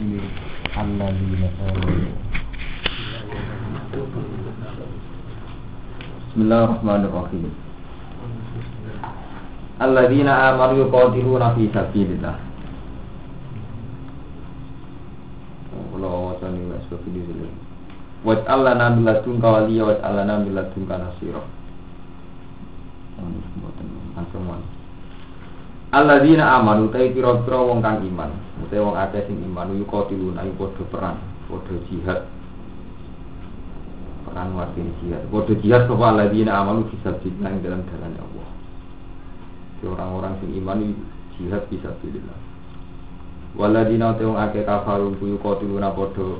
[0.00, 0.16] ini
[0.72, 2.08] alladzina amanu
[6.30, 7.52] Bismillahirrahmanirrahim
[9.80, 10.32] Alladzina
[10.76, 12.36] yuqatiluna fi sabilillah.
[15.72, 17.48] Kalau dulu
[18.20, 21.44] Wat Allah nabi ladun kawaliya wat Allah nabi ladun kanasiro
[25.90, 28.30] Alladzina amanu tai pira-pira wong kang iman,
[28.62, 31.18] utawa wong akeh sing iman yuqatiluna ayu padha perang,
[31.50, 32.30] padha jihad.
[34.22, 35.26] Perang warga jihad.
[35.26, 38.48] Padha jihad sapa alladzina amanu bisa ing dalam jalan Allah.
[39.82, 40.78] Jadi orang-orang sing iman
[41.34, 42.22] jihad bisa pilih.
[43.58, 46.38] Waladina te wong akeh kafaru yuqatiluna padha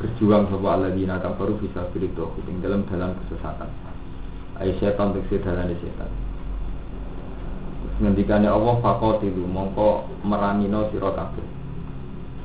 [0.00, 2.08] berjuang sapa alladzina kafaru bisa pilih
[2.48, 3.68] ing dalam dalam kesesatan.
[4.56, 6.27] Ai setan tegese dalane setan
[7.98, 11.46] ngendikane Allah faqatilu mongko merangino sira kabeh.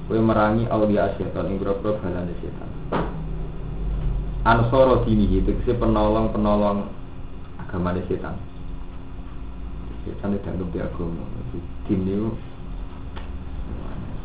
[0.10, 2.70] Kowe merangi aulia setan ing grogro balane setan
[4.44, 6.92] ansoro dini tegese penolong-penolong
[7.64, 8.36] agama setan
[10.04, 11.24] setan itu dianggap di agama.
[11.88, 12.30] Din itu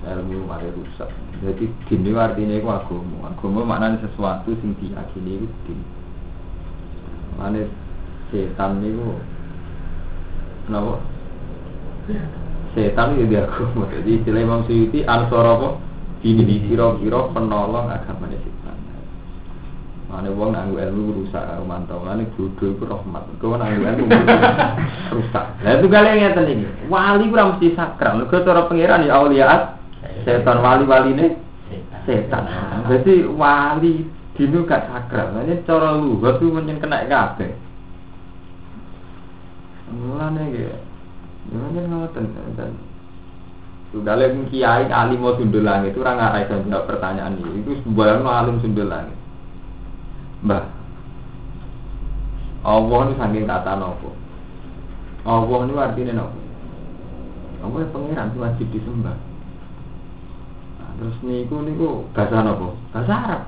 [0.09, 1.07] ilmu mari rusak.
[1.39, 3.31] Jadi din itu artinya itu agama.
[3.31, 5.81] Agama maknanya sesuatu sing diyakini itu din.
[7.39, 7.63] Mana
[8.35, 9.15] setan itu
[10.67, 10.99] kenapa
[12.73, 15.69] setan itu dia agama jadi istilah Imam Suyuti ansor apa
[16.25, 18.59] ini di kira-kira penolong agama setan
[20.09, 23.29] Mana wong nanggu ilmu rusak karo mantau, mana bodoh itu rahmat.
[23.45, 24.09] Kau nanggu ilmu
[25.21, 25.45] rusak.
[25.61, 26.65] Nah itu kalian yang ini.
[26.89, 28.17] Wali kurang mesti sakral.
[28.17, 29.77] Lu cara pangeran ya auliaat
[30.25, 31.27] setan wali-wali ini
[32.09, 32.49] setan.
[32.89, 35.45] Jadi wali dinu gak sakral.
[35.45, 37.53] Ini cara lu, itu menyen kena kabeh.
[39.93, 40.88] Mulane gitu.
[41.49, 42.25] Jangan ngoten
[42.57, 42.73] dan
[43.89, 47.73] sudah lagi kiai alim mau sundul langit itu orang ngarai dan jawab pertanyaan ini itu
[47.89, 49.17] sebuah alim sundul langit.
[50.45, 50.65] Mbah,
[52.69, 54.13] Allah ini saking kata nopo.
[55.25, 56.39] Allah ini artinya nopo.
[57.65, 59.17] Allah yang pangeran itu wajib disembah.
[60.79, 62.77] Nah, terus niku niku bahasa nopo?
[62.93, 63.43] Bahasa Arab.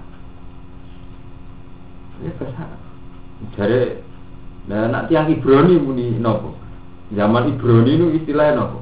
[2.24, 2.80] Ini bahasa Arab.
[3.60, 3.80] Jadi,
[4.72, 6.56] nah nanti yang Ibrani muni nopo.
[7.10, 8.80] Zaman Ibrani itu istilahnya apa?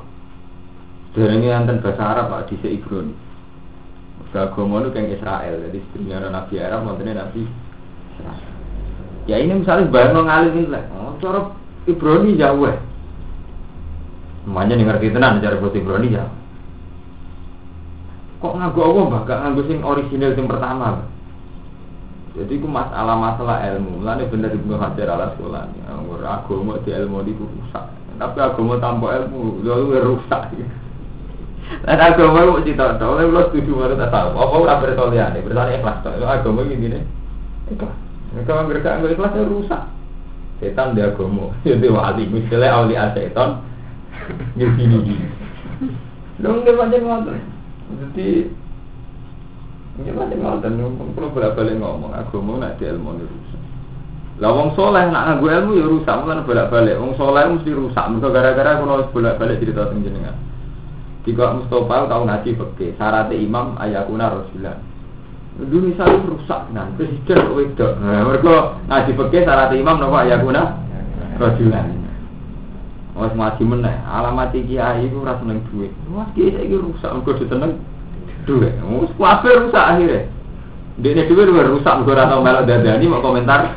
[1.16, 3.16] Derenge anten bahasa Arab Pak dhisik Ibrani.
[4.28, 7.48] Agama itu kayak Israel, jadi sebenarnya Nabi Arab, maksudnya Nabi.
[9.24, 11.56] Ya ini misalnya bayang ngalir ini lah, oh, cara
[11.88, 12.76] Ibrani jauh ya.
[14.44, 16.34] Semuanya nih ngerti tenan cara buat Ibrani jauh.
[18.38, 21.02] Kok ngaku Allah mbak, gak ngaku sing original sing pertama.
[22.38, 25.66] Jadi itu masalah masalah ilmu, mulanya bener ibu hadir ala sekolah.
[26.22, 27.86] Agama di ilmu di rusak.
[28.18, 30.50] Tapi agama tanpa ilmu, lalu rusak.
[31.86, 34.34] Dan agama itu cerita, oleh lo setuju tak tahu.
[34.34, 36.02] Apa udah bertolian, bertolian ikhlas.
[36.02, 36.98] Agama ini gini,
[37.70, 37.94] ikhlas.
[38.42, 39.82] Kalau mereka nggak ikhlas ya rusak.
[40.58, 42.26] Setan dia agama, jadi wali.
[42.26, 43.62] Misalnya awli setan,
[44.58, 45.14] gini gini.
[46.42, 47.38] Dong dia macam ngotot.
[48.02, 48.50] Jadi
[50.02, 50.70] ini macam ngotot.
[51.14, 53.57] Kalau berapa kali ngomong agama nak di ilmu rusak.
[54.38, 56.94] Lah wong soleh nak nganggo ilmu ya rusak, mulane bolak-balik.
[57.02, 58.04] Wong soleh mesti rusak.
[58.06, 60.38] Mergo gara-gara kalau bolak-balik cerita teng jenengan.
[61.26, 64.78] Tiga Mustafa tahu ngaji peke, syarat imam ayakuna rasulah.
[65.58, 67.92] Dulu misalnya rusak, nah presiden kok wedok.
[67.98, 68.54] Nah, mereka
[68.86, 70.62] ngaji peke syarat imam napa ayakuna
[71.42, 71.84] rasulah.
[73.18, 75.90] Wes ngaji meneh, alamat kiai iku ora seneng duit.
[76.14, 77.74] Wah, kiai rusak mergo diteneng
[78.46, 78.70] duit.
[78.78, 80.37] Wes kabeh rusak akhirnya.
[80.98, 83.70] Dia ini juga rusak, gue rasa melok dadani mau komentar.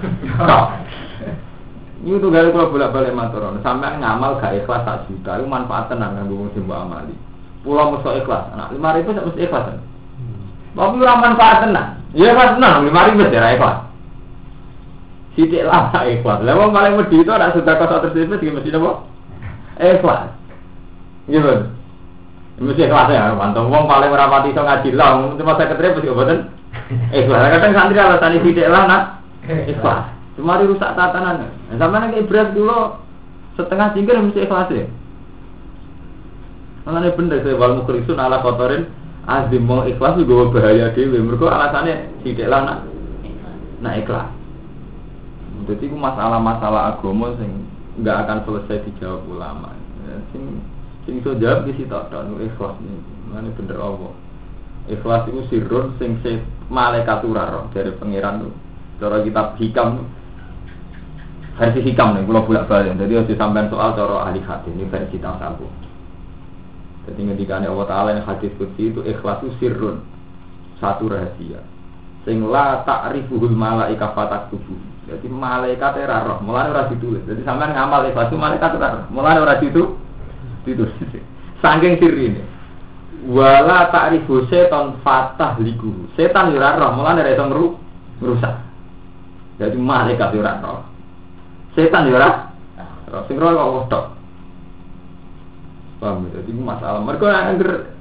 [2.02, 5.86] Ini tuh gak kalau bolak balik matur, sampai ngamal gak ikhlas tak juta, itu manfaat
[5.86, 7.14] tenang kan gue mesti amali.
[7.62, 9.78] Pulau mesti ikhlas, anak lima ribu tak mesti ikhlas kan?
[10.74, 13.78] Tapi orang manfaat tenang, iya ikhlas tenang, lima ribu tidak ikhlas.
[15.38, 18.92] Sidik lah ikhlas, lewat paling wedi itu ada sudah kau tersebut juga mesti apa?
[19.78, 20.22] Ikhlas,
[21.30, 21.54] gitu.
[22.66, 23.70] Mesti ikhlas ya, mantap.
[23.70, 26.40] Wong paling merapati so ngaji lah, cuma saya keterima mesti obatin.
[27.12, 29.04] Ikhlas, kadang santri alasan sidik lah nak.
[29.48, 30.12] Ikhlas.
[30.40, 31.52] Cuma rusak tatanan.
[31.70, 32.98] Nah, sama nih ibarat dulu
[33.60, 34.86] setengah jingkir mesti ikhlas ya.
[36.88, 38.90] Makanya bener saya wal mukrisun ala kotorin
[39.30, 41.20] azim mau ikhlas juga bahaya dewi.
[41.20, 42.80] Mereka alasannya tidak lah nak
[43.84, 44.28] nak ikhlas.
[45.70, 47.70] Jadi itu masalah-masalah agama sing
[48.02, 49.78] nggak akan selesai dijawab ulama.
[50.10, 50.64] Ya, sing
[51.06, 52.98] sing iso jawab di situ dan ikhlas ini.
[53.30, 54.14] Mana bener Allah.
[54.90, 56.42] Ikhlas itu sirun sing se
[56.72, 58.54] malaikat roh dari pangeran tuh.
[59.04, 60.08] Cara kitab hikam
[61.60, 62.96] versi hikam nih, kalau bolak balik.
[62.96, 65.68] Jadi harus sampai soal cara ahli hadis ini versi tasabu.
[67.06, 70.06] Jadi ngendikane Allah Taala yang hadis kursi itu ikhlas itu sirrun
[70.80, 71.60] satu rahasia.
[72.24, 74.78] Sing la ta'rifuhul malaika fataktubu.
[75.10, 77.26] Jadi malaikat ora roh, mulane ora ditulis.
[77.26, 79.98] Jadi sampean ngamal ikhlas itu malaikat ora roh, mulane ora ditu
[80.64, 80.94] ditulis.
[81.66, 82.42] Saking sirine.
[83.22, 86.10] Wala ta'rifu setan fatah liku.
[86.18, 87.46] Setan ora roh, mulane ora iso
[88.18, 88.56] ngrusak.
[89.62, 90.82] Jadi malaikat yo ora roh.
[91.78, 92.50] Setan ora
[93.14, 93.22] roh.
[93.30, 94.06] Sing roh kok wedok.
[96.02, 96.42] Paham ya?
[96.42, 97.02] Jadi masalah.
[97.06, 97.94] Mereka angger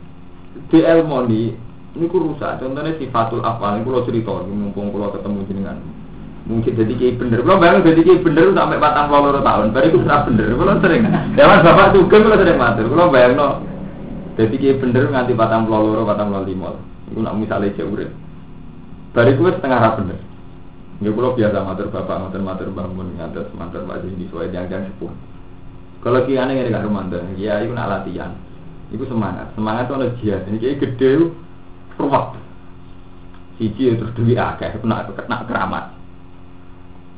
[0.72, 1.52] di ini,
[2.00, 2.64] ini rusak.
[2.64, 5.76] Contohnya sifatul afal, ini kalau cerita, mumpung kalau ketemu jenengan.
[6.48, 7.38] Mungkin jadi kayak bener.
[7.44, 10.48] Kalau bayang jadi kayak bener sampai patang puluh tahun, baru itu bener.
[10.56, 11.02] Kalau sering,
[11.36, 12.84] dewan bapak juga kalau sering matur.
[12.88, 13.48] Kalau bayang no,
[14.40, 16.72] jadi kayak bener nganti patang puluh patang puluh lima.
[17.12, 17.92] Itu nak misalnya jauh
[19.10, 20.20] Baru itu setengah rap bener.
[21.00, 25.12] Ya kalau biasa matur bapak, matur matur bangun, ngantar matur pak ini sesuai yang-yang sepuh.
[26.00, 28.32] Kalau kiane ngene gak romantis, ya itu nak latihan.
[28.88, 30.48] Iku semangat, semangat ada jihad.
[30.48, 31.32] Ini kayak gede,
[32.00, 32.36] ruwet.
[33.60, 35.99] Siji terus duit akeh, nak nak keramat.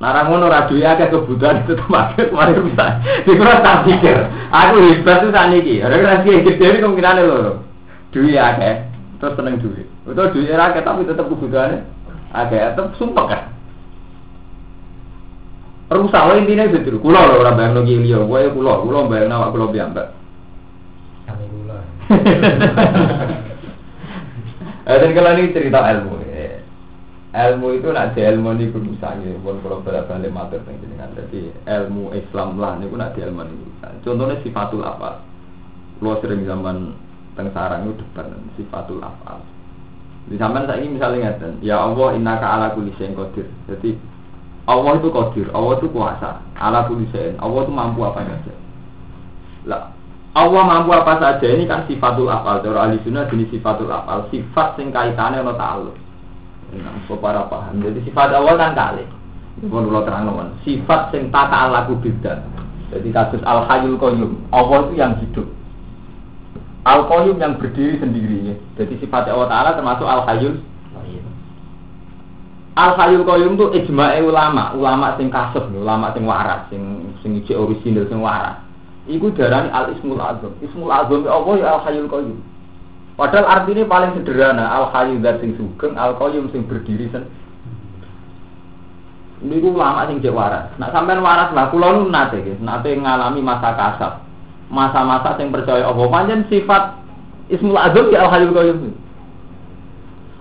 [0.02, 2.98] Narang ngono ora duwe akeh kebutuhan itu temak kemarin bisa.
[3.22, 4.18] Dikira tak pikir.
[4.50, 5.78] Aku hebat tuh tani iki.
[5.78, 7.62] Ora kira gede iki kemungkinan lho.
[8.10, 8.82] Duwe akeh,
[9.22, 9.86] terus seneng duwe.
[10.02, 11.86] Betul duwe akeh tapi tetep kebutuhannya
[12.34, 13.42] akeh, tetep sumpah kan.
[15.94, 16.98] Rusak wae intine betul.
[16.98, 20.10] Kula lho ora bayang lagi liya, wae kula, kula bayang awak kula piyambak.
[21.30, 21.78] Kami kula.
[24.82, 26.11] Eh dan kalau ini cerita ilmu.
[27.32, 32.12] Ilmu itu nak di ilmu ini berusaha ya, pun kalau balik matur dengan jadi ilmu
[32.12, 33.66] Islam lah ini nak di ilmu ini.
[34.04, 35.24] Contohnya sifatul apa?
[36.04, 36.92] Lo sering zaman
[37.32, 39.40] teng sarang itu depan sifatul afal.
[40.28, 43.16] Di zaman saya ini misalnya ngeten, ya Allah innaka ala kulli syai'in.
[43.64, 43.96] Jadi
[44.68, 47.08] Allah itu qadir, Allah itu kuasa, ala kulli.
[47.16, 48.54] Allah itu mampu apa saja.
[49.64, 49.88] Lah,
[50.36, 52.60] Allah mampu apa saja ini kan sifatul afal.
[52.60, 56.01] Cara ahli sunnah jenis sifatul afal, sifat sing kaitannya ono ta'alluq.
[56.72, 57.84] Nah, para paham.
[57.84, 59.04] Jadi sifat Allah kan kali.
[59.68, 62.40] Pun terang Sifat sing tata alaku bidat.
[62.88, 64.32] Jadi kasus al hayyul qayyum.
[64.48, 65.48] Allah itu yang hidup.
[66.88, 68.56] Al qayyum yang berdiri sendiri.
[68.80, 70.56] Jadi sifat Allah Taala termasuk al hayyul
[72.72, 77.52] Al Hayyul Qayyum itu ijma'e ulama, ulama sing kasep, ulama sing waras, sing sing ijek
[77.52, 78.64] orisinal sing waras.
[79.04, 80.56] Iku darani Al Ismul Azam.
[80.64, 82.38] Ismul Azam apa ya Al Hayyul Qayyum.
[83.12, 87.28] Padahal artinya paling sederhana, Al Hayyu zat sing sugeng, Al Qayyum sing berdiri sen.
[89.44, 90.72] Niku ulama sing jek waras.
[90.80, 94.24] Nak sampean waras lah kula nu nate nggih, nate ngalami masa kasab.
[94.72, 96.96] Masa-masa sing percaya apa pancen sifat
[97.52, 98.78] Ismul Azam ya Al Hayyul Qayyum.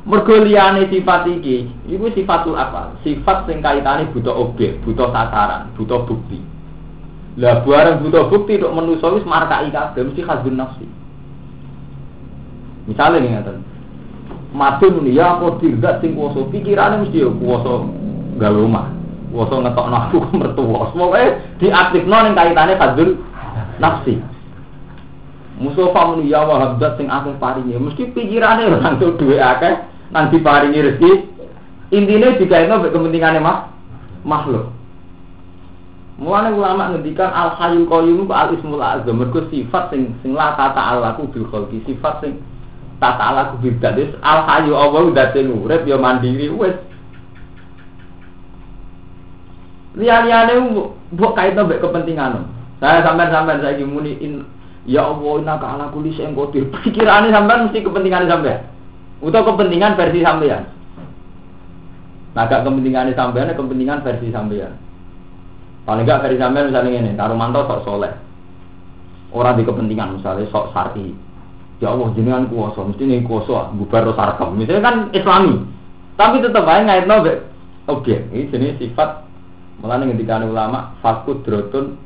[0.02, 2.96] Mergo liyane sifat iki, iku sifatul apa?
[3.04, 6.42] Sifat sing kaitane butuh objek, butuh sasaran, butuh bukti.
[7.38, 11.01] Lah bareng butuh bukti untuk manusa wis markai kabeh mesti khazun nafsi.
[12.92, 13.58] Misalnya nih ngaten.
[14.52, 17.88] Madun ya aku tidak sing kuasa pikirane mesti ya kuasa
[18.36, 18.92] gawe omah.
[19.32, 20.92] Kuasa ngetokno aku mertua.
[20.92, 21.24] Pokoke
[21.64, 23.10] diaktifno ning kaitane khazun
[23.80, 24.20] nafsi.
[25.62, 29.78] Mustafa muni ya wahabdat sing akeh paringi mesti pikirane entuk duwe akeh
[30.10, 31.12] nanti paringi rezeki
[31.94, 33.70] intinya jika itu kepentingannya mah
[34.26, 34.74] makhluk
[36.22, 40.54] Mulane ulama ngendikan al hayyul qayyum ku al ismul azam mergo sifat sing sing la
[40.54, 41.50] tata alaku bil
[41.86, 42.38] sifat sing
[43.02, 46.78] tata alaku bil dadis al hayyu Allah date urip ya mandiri wis
[49.98, 50.54] liya-liyane
[51.12, 52.46] mbok kaitno mbek kepentingan
[52.78, 54.46] saya sampean-sampean saiki muni in
[54.86, 58.72] ya Allah inna ka ala kulli syai'in qadir pikirane sampean mesti kepentingan sampean
[59.22, 60.66] atau kepentingan versi sampean.
[62.34, 64.74] Nah, gak kepentingan sampean, kepentingan versi sampean.
[65.86, 68.14] Paling gak versi sampean misalnya ini, taruh mantau sok soleh.
[69.30, 71.14] Orang di kepentingan misalnya sok sari.
[71.82, 74.54] Ya Allah jenengan kuasa, mesti nih kuasa bubar sarkem.
[74.54, 75.66] Misalnya kan Islami,
[76.14, 77.42] tapi tetap aja ngait nabe.
[77.90, 79.32] Oke, ini jenis sifat
[79.82, 81.98] Mulane ketika ulama fakut drotun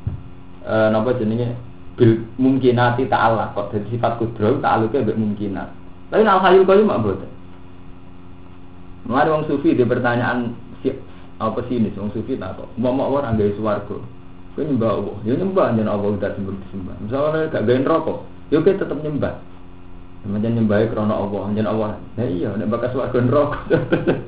[0.64, 1.52] e, napa jenenge
[1.96, 5.68] bil mungkinati ta'ala kok jadi sifat kudro ta'aluke mbek mungkinat.
[6.08, 7.28] Tapi al hayul qayyum mak boten.
[9.04, 10.88] Mulai wong sufi di pertanyaan si,
[11.36, 12.68] apa sih ini wong sufi tak kok.
[12.80, 13.96] Mau mau orang gawe swarga.
[14.56, 16.96] Kowe nyembah Allah, ya nyembah jan Allah udah disembah disembah.
[17.04, 18.18] Misalnya gak gawe rokok,
[18.48, 19.34] ya kowe tetep nyembah.
[20.26, 21.90] Macam nyembah krono Allah, jan Allah.
[22.18, 23.58] Nah iya, nek bakas swarga neraka.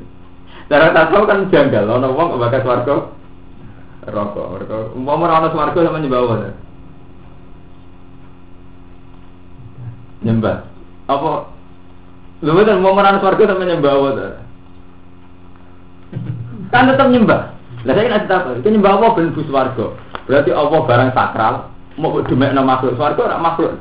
[0.71, 3.19] Cara tasawuf kan janggal, ana wong bakas swarga
[4.09, 4.47] rokok.
[4.64, 4.95] Rokok.
[4.97, 6.38] Umpama ora ana swarga sama nyembah Allah.
[10.23, 10.57] Nyembah.
[11.09, 11.31] Apa
[12.38, 14.14] Lho betul mau merana swarga sama nyembah Allah.
[16.71, 17.40] Kan tetap nyembah.
[17.83, 18.50] Lah saya nanti apa?
[18.62, 19.87] Itu nyembah Allah ben bus swarga.
[20.31, 21.55] Berarti Allah barang sakral,
[21.99, 23.75] mau demekno makhluk swarga ora makhluk.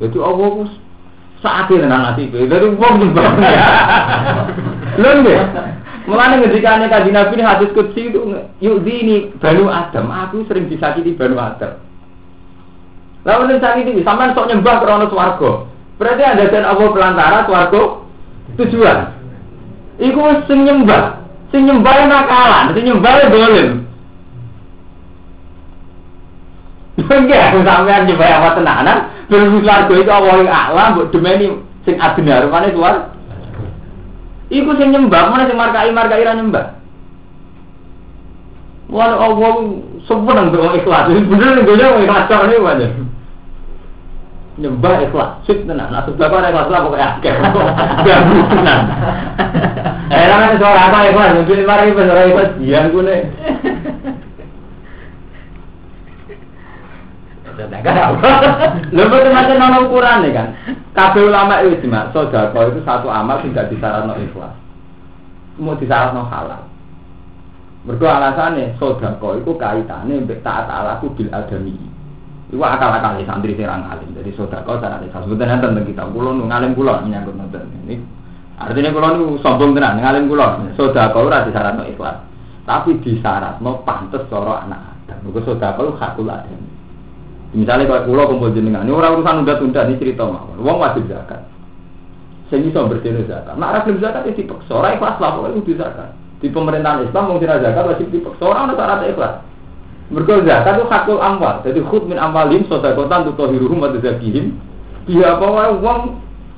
[0.00, 0.72] Jadi Allah
[1.44, 2.48] saat ini nang itu.
[2.48, 3.28] Jadi wong nyembah.
[5.00, 5.40] Lho nggih.
[6.06, 8.30] Mulane ngendikane kanjeng Nabi ini hadis qudsi itu
[8.62, 11.82] yuk ini Banu Adam, aku sering disakiti Banu Adam.
[13.26, 15.66] Lalu ning sakiti sampean sok nyembah krana swarga.
[15.98, 17.82] Berarti ada dan Allah pelantara swarga
[18.54, 18.98] tujuan.
[19.98, 23.85] Iku sing nyembah, sing nyembah nakalan, sing nyembah dolim.
[27.06, 28.98] Enggak, sampean nyembah apa tenanan,
[29.30, 31.46] terus swarga itu Allah yang alam, mbok demeni
[31.86, 32.94] sing adina rupane suar.
[34.50, 36.66] Iku sing nyembah, mana sing markai markai ra nyembah.
[38.90, 39.54] Wah, Allah
[40.06, 41.10] sebenarnya untuk ikhlas.
[41.30, 42.90] Bener nih, gue ikhlas cara ini banyak
[44.56, 45.92] nyembah ikhlas sip tenan.
[45.92, 47.34] Nah sebelah kok ikhlas lah pokoknya akeh.
[48.06, 48.80] Ganggu tenan.
[50.06, 51.34] Eh kan suara apa ikhlas?
[51.34, 52.50] Mungkin mari ora ikhlas.
[52.62, 53.16] Dian kune
[57.56, 60.48] Lha betul macam ukuran nih kan.
[60.92, 64.52] Kabeh ulama itu cuma sodako itu satu amal tidak disyaratno ikhlas.
[65.56, 66.68] Mau disyaratno halal.
[67.88, 71.76] Mergo alasannya sodako itu kaitannya mbek taat alaku bil adami.
[72.52, 74.12] Iku akal-akal santri serang alim.
[74.12, 76.04] Jadi sodako cara desa sebetulnya tentang kita.
[76.12, 77.96] Kulo nu ngalim kulo menyangkut nonton ini.
[78.60, 80.44] Artinya kulo nu sombong tenan ngalim kulo.
[80.76, 82.20] Sodako ora disyaratno ikhlas.
[82.68, 85.18] Tapi disyaratno pantes cara anak Adam.
[85.24, 86.75] Mergo sodako hakul adam.
[87.56, 90.60] Misalnya kalau kulo kumpul jenengan, ini orang urusan tunda-tunda ini cerita mawon.
[90.60, 91.40] Wong wajib zakat.
[92.52, 93.56] Sing iso bersih zakat.
[93.56, 94.72] Ora gelem zakat ya dipaksa.
[94.76, 96.12] Ora ikhlas lah pokoke kudu zakat.
[96.44, 98.42] Di pemerintahan Islam sira zakat wajib dipaksa.
[98.44, 99.34] Ora ono syarat ikhlas.
[100.12, 101.56] Mergo zakat itu hakul amwal.
[101.64, 104.52] Jadi khud min amwalim sedekatan tutohiruhum wa tazakihim.
[105.08, 106.00] Dia apa wae wong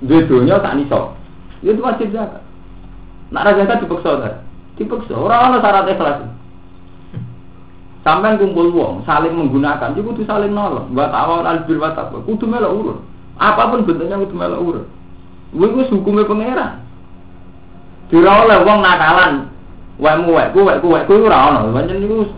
[0.03, 1.15] duwe donya tak niso.
[1.63, 2.43] Itu wajib zakat.
[3.31, 4.31] Nak ra zakat dipaksa ta?
[4.75, 5.15] Dipaksa.
[5.15, 6.38] Ora ono syarat ikhlas.
[8.09, 10.97] Sampai kumpul wong saling menggunakan, itu kudu saling nolong.
[10.97, 12.99] Buat awal albir wa taqwa, kudu melok urut.
[13.37, 14.87] Apa pun bentuknya kudu melok urut.
[15.53, 16.81] Kuwi wis hukume pangeran.
[18.09, 19.53] Dira oleh wong nakalan,
[20.01, 21.69] wekmu wekku wekku wekku ora ono.
[21.77, 22.33] Pancen niku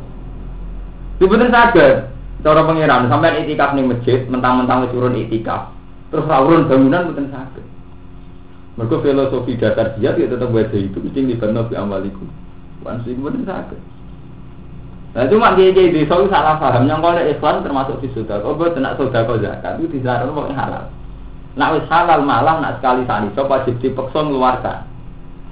[1.22, 1.94] Sebenarnya sadar,
[2.42, 5.70] cara pengiran sampai itikaf nih masjid, mentang-mentang wis urun itikaf,
[6.10, 7.62] terus urun bangunan mboten saged.
[8.74, 12.26] Mergo filosofi dasar dia ya tetap buat itu mesti dibantu bi amalikum.
[12.82, 13.78] Wan sing mboten saged.
[15.11, 18.38] Nah cuma kiai kiai desa itu salah paham yang kalau Islam termasuk di sudah.
[18.47, 20.85] Kau buat nak sudah kau zakat itu disarankan pokoknya halal.
[21.59, 24.87] Nak wis halal malah nak sekali sani so wajib dipaksa mengeluarkan.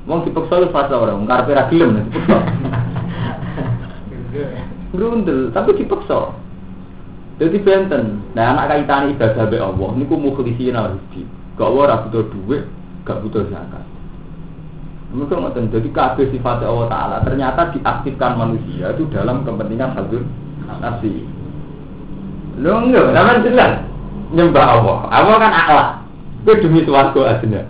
[0.07, 2.07] Wong dipaksa lu fasa orang, karpe ra gelem.
[4.95, 6.33] Grundel, tapi dipaksa.
[7.43, 8.23] Jadi benten.
[8.39, 11.23] Nah anak kaitan ibadah be Allah, niku mukhlisin rezeki.
[11.59, 12.63] Gak ora butuh duit,
[13.03, 13.83] gak butuh zakat.
[15.09, 20.21] Mereka ngoten, jadi kabeh sifat Allah Ta'ala ternyata diaktifkan manusia itu dalam kepentingan hadir
[20.69, 21.25] nafsi.
[22.61, 23.73] Lo enggak, namanya jelas
[24.37, 24.99] nyembah Allah.
[25.09, 25.89] Allah kan akhlak.
[26.45, 27.65] Itu demi suatu aslinya.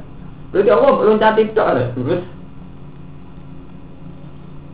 [0.51, 2.23] Berarti Allah belum cantik tok terus.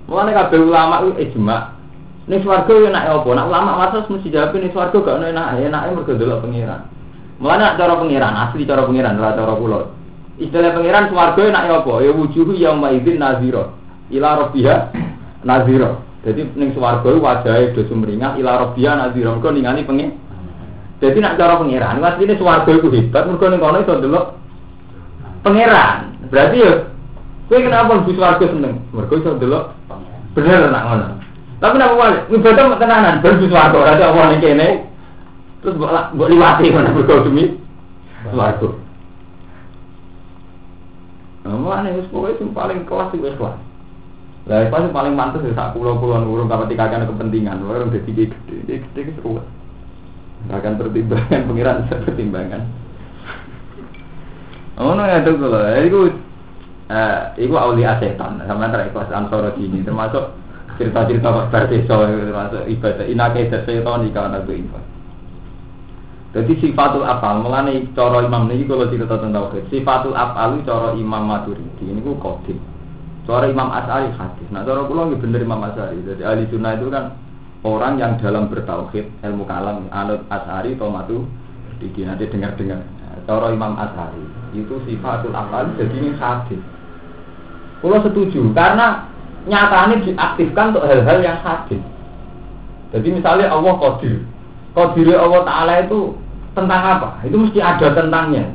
[0.04, 1.74] Mulane kabeh ulama itu ijma
[2.24, 3.28] Ning swarga yo enak apa?
[3.36, 6.88] Nak ulama waras mesti jawab ning swarga gak enak, enake mergo delok pangeran.
[7.36, 9.80] Mulane cara pangeran, asli cara pangeran, ora cara kula.
[10.34, 12.02] Istilah pangeran swarga enak apa?
[12.02, 13.70] Ya wujuhu yauma idzin nazira.
[14.10, 14.74] Ila rabbiha
[15.46, 16.02] nazira.
[16.26, 19.38] Jadi ning swarga wajahe do sumringah ila rabbiha nazira.
[19.38, 20.18] Engko ningali pengen.
[20.98, 24.26] Jadi nak cara pangeran, asline swarga iku hebat mergo ning kono iso delok
[25.46, 26.18] pangeran.
[26.32, 26.72] Berarti ya
[27.46, 28.74] kowe kenapa mlebu swarga seneng?
[28.90, 29.64] Mergo iso delok
[30.34, 31.06] bener nak ngono.
[31.62, 34.68] Tapi nama wali, ibadah tenanan, baru suatu orang ada Allah yang kene,
[35.64, 37.56] terus buat liwati mana berkau demi
[38.28, 38.83] suatu.
[41.44, 43.56] Nah, mana yang sepuluh itu paling kelas itu kelas.
[44.48, 48.80] Lah, itu paling mantas ya saat pulau-puluhan urung kalau tiga kan kepentingan, udah tiga gede,
[48.80, 49.40] gede itu seru.
[50.48, 52.62] Akan pertimbangan, pengiran pertimbangan.
[54.74, 56.00] Oh, no ya tuh kalau itu,
[56.90, 60.34] eh, itu aulia setan, sama antara ikhlas ansoro ini termasuk
[60.74, 64.93] cerita-cerita kok berdeso termasuk ibadah inake setan ika ana ibadah
[66.34, 69.70] jadi sifatul afal melane cara imam niki kalau cerita tentang tauhid.
[69.70, 72.58] Sifatul afal cara imam maturidi ini ku kodim
[73.22, 74.48] cara imam asari hadis.
[74.50, 76.02] Nah cara kula nggih bener imam asari.
[76.02, 77.14] Jadi ahli sunnah itu kan
[77.62, 81.22] orang yang dalam bertauhid ilmu kalam anut asari atau matu
[81.78, 82.82] di nanti dengar-dengar.
[83.30, 84.26] Cara imam asari
[84.58, 86.58] itu sifatul afal jadi ini hadis.
[87.78, 89.06] Kalau setuju karena
[89.46, 91.78] nyatanya diaktifkan untuk hal-hal yang hadis.
[92.90, 94.26] Jadi misalnya Allah kodir,
[94.74, 96.23] kodir Allah Taala itu
[96.54, 97.08] tentang apa?
[97.26, 98.54] Itu mesti ada tentangnya.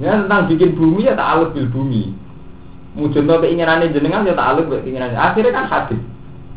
[0.00, 2.12] Ya tentang bikin bumi ya tak aluk bil bumi.
[2.96, 5.16] Mujudno keinginannya jenengan ya tak aluk keinginannya.
[5.16, 6.00] Akhirnya kan hadis.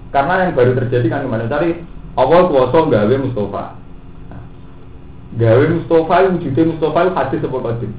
[0.09, 1.45] Karena yang baru terjadi kan ke mana?
[1.45, 1.85] Cari
[2.17, 3.63] Allah kuasa gawe Mustafa.
[5.37, 7.91] Gawe Mustafa wujudnya Mustafa itu hadis apa qadim?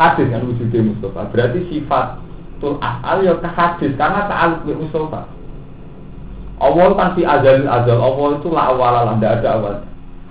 [0.00, 1.20] Hadis kan wujudnya Mustafa.
[1.28, 5.28] Berarti sifatul afal ya ke hadis karena ta'aluk bi Mustafa.
[6.62, 9.76] Allah kan si azal azal Allah itu la awal lah tidak ada awal.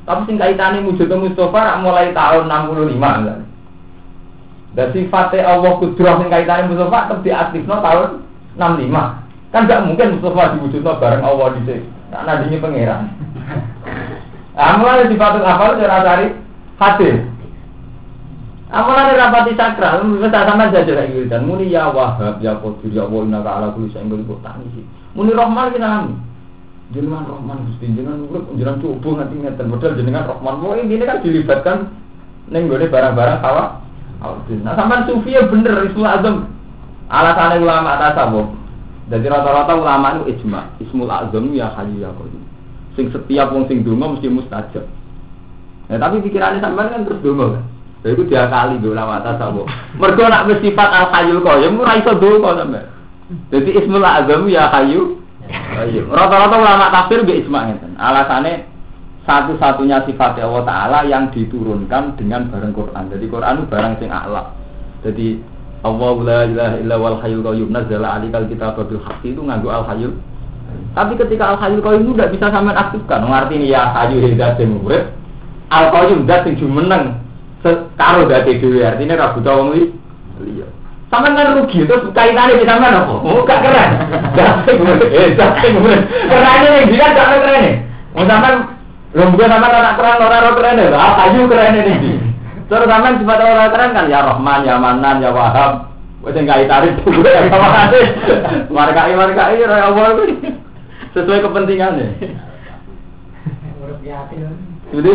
[0.02, 3.40] Tapi sing kaitane wujudnya Mustafa rak mulai tahun 65 kan.
[4.72, 8.08] Dan sifatnya Allah kudrah sing kaitane Mustafa tetap diaktifno tahun
[8.58, 9.52] 65.
[9.52, 11.84] Kan gak mungkin Mustafa diwujudno bareng Allah di sini.
[12.12, 13.04] Nah, nadinya pangeran.
[14.52, 16.28] Amalan sifatul afal cara cari
[16.76, 17.18] hadis.
[18.72, 23.20] Amalan rapati sakral, kita sama saja lagi dan muni ya wahab ya qadir ya wa
[23.28, 24.84] inna ala kulli syai'in qadir sih.
[25.12, 26.16] Muni rahman kita nami.
[26.92, 30.54] Jenengan rahman Gusti jenengan urip jenengan coba nanti ngeten modal jenengan rahman.
[30.60, 31.78] Wah ini kan dilibatkan
[32.52, 33.64] ning gone barang-barang hawa.
[34.62, 36.52] Nah sampean sufi ya bener Ismul Azam.
[37.08, 38.48] Alasannya ulama tasawuf.
[39.08, 40.76] Jadi rata-rata ulama itu ijma.
[40.84, 42.44] Ismul Azam ya hayyu ya qadir
[42.96, 44.86] sing setiap wong sing donga mesti mustajab.
[45.88, 47.64] Nah, tapi pikirannya sampean kan terus donga kan.
[48.02, 49.68] Lha iku diakali lho lawat tasawuf.
[49.96, 52.88] Mergo nak wis sifat al hayyul qayyum ora iso donga sampean.
[53.48, 55.21] Jadi ismul azam ya qayyum.
[56.12, 57.96] Rata-rata ulama tafsir nggih ijma ngeten.
[57.98, 58.70] Alasane
[59.26, 63.04] satu-satunya sifat Allah Ta'ala yang diturunkan dengan barang Quran.
[63.12, 64.52] Jadi Quran itu barang sing a'la.
[65.06, 65.42] Jadi
[65.82, 69.86] Allah la ilaha illa wal hayyul qayyum nazzala alikal kitaba bil haqqi itu nganggo al
[69.90, 70.14] hayyul
[70.92, 73.22] tapi ketika al hayyul qayyum itu tidak bisa sampean aktifkan.
[73.24, 75.08] Ngerti ya hayu hidat sing urip.
[75.72, 77.16] Al qayyum zat sing jumeneng
[77.96, 79.70] karo dadi dhewe artine ra buta wong
[80.44, 80.68] liya.
[81.12, 83.14] Sampeyan kan rugi terus kaitane di sampean apa?
[83.20, 83.90] Oh gak keren.
[84.40, 86.02] Zat sing urip, eh sing urip.
[86.08, 87.66] Kerane ning dia gak keren.
[88.16, 88.56] Wong sampean
[89.12, 90.80] lho mbok sampean ora keren ora ora keren.
[90.96, 92.14] Al hayu keren iki.
[92.72, 95.92] Terus sampean sifat ora keren kan ya Rahman, ya Manan, ya Wahab.
[96.24, 97.12] Wes enggak tarik tuh.
[98.72, 100.16] Markai markai ya Allah
[101.12, 102.08] sesuai kepentingannya.
[104.92, 105.14] Jadi,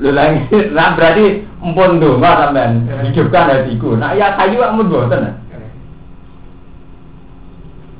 [0.00, 3.92] Lho lagi, nah berarti empun donga sampean hidupkan hatiku.
[3.92, 5.36] Nah ya kayu amun boten.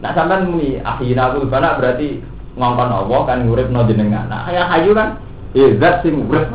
[0.01, 2.25] Nah sampean muni akhirnya aku bana berarti
[2.57, 4.25] ngongkon Allah kan nguripno jenengan.
[4.33, 5.21] Nah ya kayu kan
[5.53, 6.49] eh zat sing urip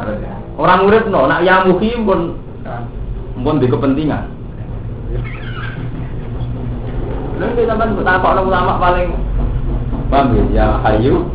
[0.58, 2.34] Orang uripno, nak ya muhi pun
[3.46, 4.26] pun di kepentingan.
[7.38, 9.14] Lalu kan tak kok ulama paling
[10.10, 11.30] paham ya, hayu,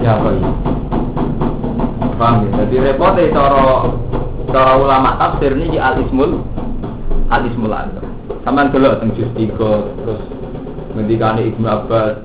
[0.00, 0.48] ya hayu.
[2.20, 2.48] Paham ya.
[2.68, 3.88] Jadi repotnya cara
[4.52, 6.44] cara ulama tafsir ini al ismul
[7.32, 8.04] al ismul azam.
[8.44, 9.72] Sampai dulu tentang juz tiga
[10.04, 10.20] terus
[10.92, 12.18] ngendikane Ibnu Abbas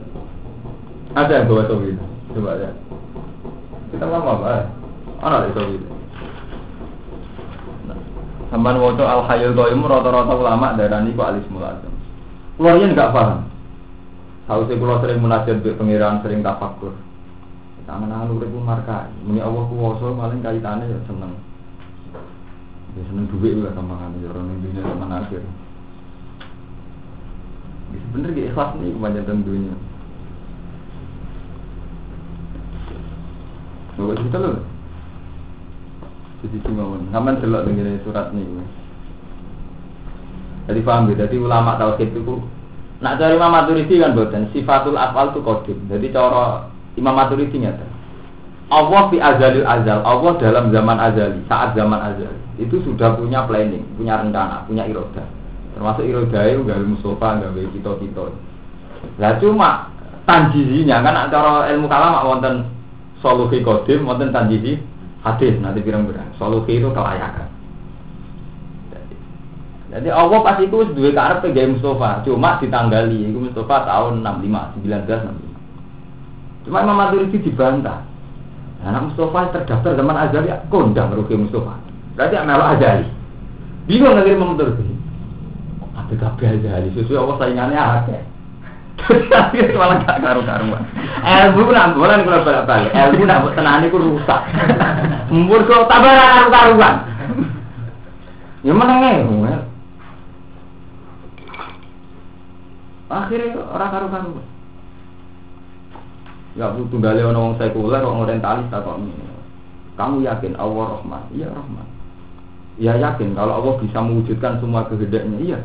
[1.16, 1.96] ada yang bawa tauhid
[2.36, 2.72] coba ya
[3.96, 4.68] kita lama apa
[5.24, 5.82] ada itu tauhid
[8.52, 11.94] Sampai waktu al hayul qayyum rata-rata ulama darani ku al ismul azam
[12.56, 13.40] Keluarnya nggak paham.
[14.48, 16.96] Harusnya kalau sering munajat di pengiran, sering tafakur.
[17.86, 19.10] Tangan-tangan urip pun marka.
[19.22, 21.34] Muni Allah kuwasa paling kaitannya ya seneng.
[22.98, 25.42] Ya seneng duit juga tambahan ya orang dunia zaman akhir.
[27.94, 29.76] Ya, sebenernya ikhlas nih kebanyakan dunia.
[33.96, 34.60] Bapak cerita loh.
[36.44, 38.46] Jadi cuma Kamen delok dengan surat nih.
[40.66, 42.42] Jadi paham ya, jadi ulama tauhid itu
[42.96, 45.78] Nak cari Imam Maturidi kan buatan sifatul afal itu kodim.
[45.92, 47.86] Jadi cara Imam Maturidi nyata.
[48.72, 53.84] Allah fi azalil azal, Allah dalam zaman azali, saat zaman azali itu sudah punya planning,
[54.00, 55.24] punya rencana, punya iroda.
[55.76, 58.32] Termasuk iroda itu gak Mustafa, gak kita-kita.
[59.20, 59.92] Lah cuma
[60.24, 62.56] tanjizinya kan antara ilmu kalam wonten
[63.20, 64.80] solusi kodim, wonten tanjizi
[65.22, 66.32] hadis nanti pirang-pirang.
[66.40, 67.52] Solusi itu kelayakan.
[69.96, 75.55] Jadi Allah pas itu dua karep pegai Mustafa, cuma ditanggali, itu Mustafa tahun 65, 1965.
[76.66, 78.02] Cuma Imam Maturidi dibantah.
[78.86, 81.78] Anak Mustafa terdaftar zaman Azali, kondang merugi Mustafa.
[82.18, 83.08] Berarti melok Azali.
[83.86, 84.86] Bingung lagi Imam Maturidi.
[85.94, 88.18] Ada kabeh Azali, sesuai Allah saingannya ada.
[88.96, 90.84] Terus malah gak karu-karuan.
[91.20, 94.42] Ilmu nak bulan kalau balik-balik, ilmu nak tenani ku rusak.
[95.30, 96.96] Mbur kok tambah karu-karuan.
[98.66, 99.62] Ya menengnya,
[103.06, 104.55] Akhirnya orang karu-karu.
[106.56, 108.96] Ya butuh gali orang sekuler, orang orientalis tak kok
[110.00, 111.24] Kamu yakin Allah Rahman?
[111.36, 111.88] Iya Rahman.
[112.80, 115.38] Ya yakin kalau Allah bisa mewujudkan semua kehendaknya.
[115.40, 115.60] Iya.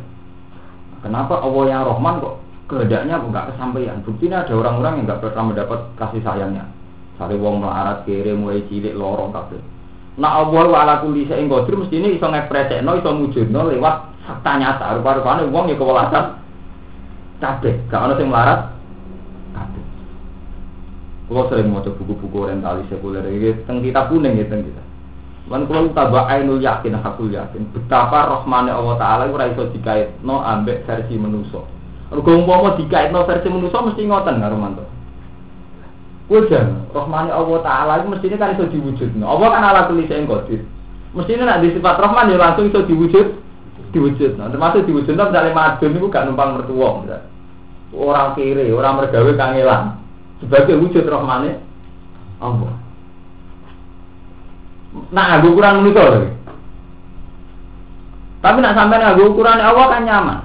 [1.03, 2.35] Kenapa Allah yang Rahman kok
[2.67, 4.03] kehendaknya enggak kesampaian?
[4.03, 6.65] Buktinya ada orang-orang yang enggak pernah mendapat kasih sayangnya.
[7.19, 9.63] Sari wong melarat kere mulai cilik lorong kabeh.
[10.19, 13.95] Nah Allah wa ala kulli shay'in qadir mesti ini iso ngepresekno iso mujudno lewat
[14.27, 14.99] fakta nyata.
[14.99, 16.25] Rupa-rupane wong ya kewelasan
[17.43, 18.70] kabeh, gak ono sing melarat
[21.31, 24.83] Kalau sering mau buku-buku orientalis sekuler ini, teng kita kuning ya teng kita.
[25.47, 30.83] Lan kalau tabak ainul yakin, hakul yakin, betapa rahmane Allah Taala ora iso dikaitno ambek
[30.91, 31.63] versi manusa.
[32.11, 34.83] Mergo umpama dikaitno versi manusa mesti ngoten karo mantu.
[36.27, 39.23] Kuwi jan, rahmane Allah Taala itu mestinya kan iso diwujudno.
[39.23, 40.67] Allah kan ala kulli shay'in qadir.
[41.15, 43.27] Mestinya nak di sifat rahman ya langsung iso diwujud
[43.95, 44.51] diwujudno.
[44.51, 47.23] Termasuk diwujudno misalnya madun itu gak numpang mertua.
[47.95, 50.00] Orang kiri, orang mergawe kangelan
[50.41, 51.61] sebagai wujud rahmane
[52.41, 52.73] Allah.
[55.15, 56.31] Nah, aku ukuran manusia lagi.
[58.41, 60.41] Tapi nak sampai nganggo ukuran Allah kan nyaman.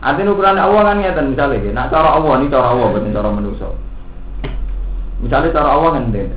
[0.00, 3.68] Artinya ukuran Allah kan ngeten misalnya, nak cara Allah ini cara Allah bukan cara manusia.
[5.22, 6.34] Misalnya cara Allah kan ngeten.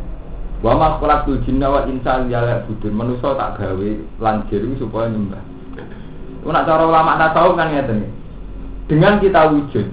[0.63, 2.23] Wa ma khalaqtul jinna wa insa.
[2.93, 3.89] Manusia tak gawe
[4.21, 5.43] lanjir supaya nyembah.
[6.43, 8.07] Itu nak cara ulama tasawuf kan ngeten.
[8.87, 9.87] Dengan kita wujud,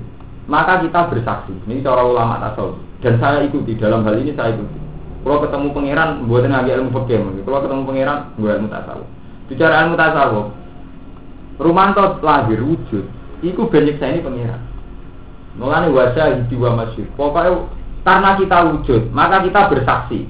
[0.50, 1.54] maka kita bersaksi.
[1.70, 2.74] Ini cara ulama tasawuf.
[2.98, 4.78] Dan saya ikuti dalam hal ini saya ikuti.
[5.22, 7.46] Kalau ketemu pangeran, buat ngaji ilmu fikih.
[7.46, 9.08] Kalau ketemu pangeran, buat ilmu tasawuf.
[9.46, 10.46] Bicara ilmu tasawuf,
[11.60, 13.04] Rumanto lahir wujud.
[13.44, 14.60] Iku banyak saya ini pangeran.
[15.60, 17.06] Mulane wajah wa masyur.
[17.14, 17.68] Pokoknya
[18.02, 20.24] karena kita wujud, maka kita bersaksi.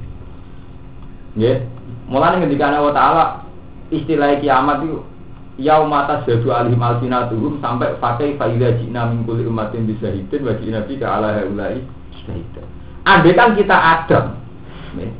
[1.38, 1.62] Ya,
[2.10, 3.24] mulane ketika Allah Taala
[3.94, 5.00] istilah kiamat itu
[5.60, 11.06] yauma tasjadu alihim alsinatuhum sampai pakai faida jina min kulli ummatin bisahidin wa jina bika
[11.06, 11.84] ala haulai
[12.24, 12.66] syahidan.
[13.04, 14.36] Andai kan kita ada,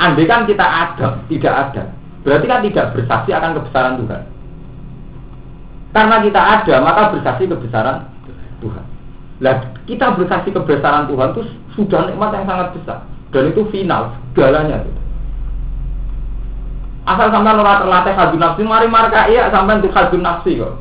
[0.01, 1.83] andai kan kita ada, tidak ada,
[2.25, 4.23] berarti kan tidak bersaksi akan kebesaran Tuhan.
[5.91, 7.97] Karena kita ada, maka bersaksi kebesaran
[8.63, 8.85] Tuhan.
[9.41, 9.57] Lah,
[9.89, 11.43] kita bersaksi kebesaran Tuhan itu
[11.77, 12.99] sudah nikmat yang sangat besar
[13.33, 14.85] dan itu final segalanya.
[14.85, 15.00] Gitu.
[17.11, 20.75] Asal sampai ora terlatih hadun nafsi, mari marka iya sampai untuk hadun nafsi kok.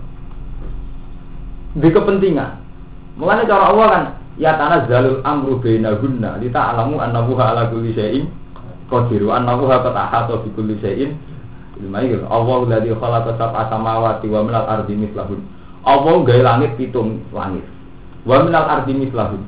[1.79, 2.61] Di kepentingan.
[3.17, 4.03] Mulanya cara Allah kan
[4.39, 8.31] ya tanah zalul amru bainahunna lita alamu annahu ala kulli syai'in
[8.87, 11.19] qadir wa annahu ahata bi kulli syai'in
[11.79, 15.43] iki Allah alladzi khalaqa sab'a samawati wa minal ardi mislahun
[15.83, 17.67] Allah gawe langit pitung langit
[18.23, 19.43] wa minal ardi mislahun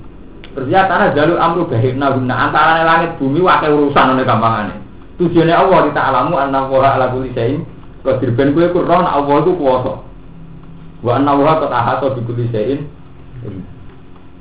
[0.51, 4.75] Terus ya tanah jalur amru bainahunna antara langit bumi wae urusan oleh gampangane
[5.19, 7.67] Tujuannya Allah kita alamu anna wa ala kulli syai'in
[8.05, 9.93] qadir ben kowe kurang Allah itu kuwasa.
[11.03, 12.87] Wa anna wa qad ahata bi kulli syai'in.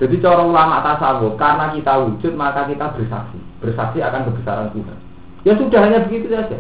[0.01, 4.99] Jadi cara ulama tasawuf karena kita wujud maka kita bersaksi, bersaksi akan kebesaran Tuhan.
[5.45, 6.57] Ya sudah hanya begitu saja.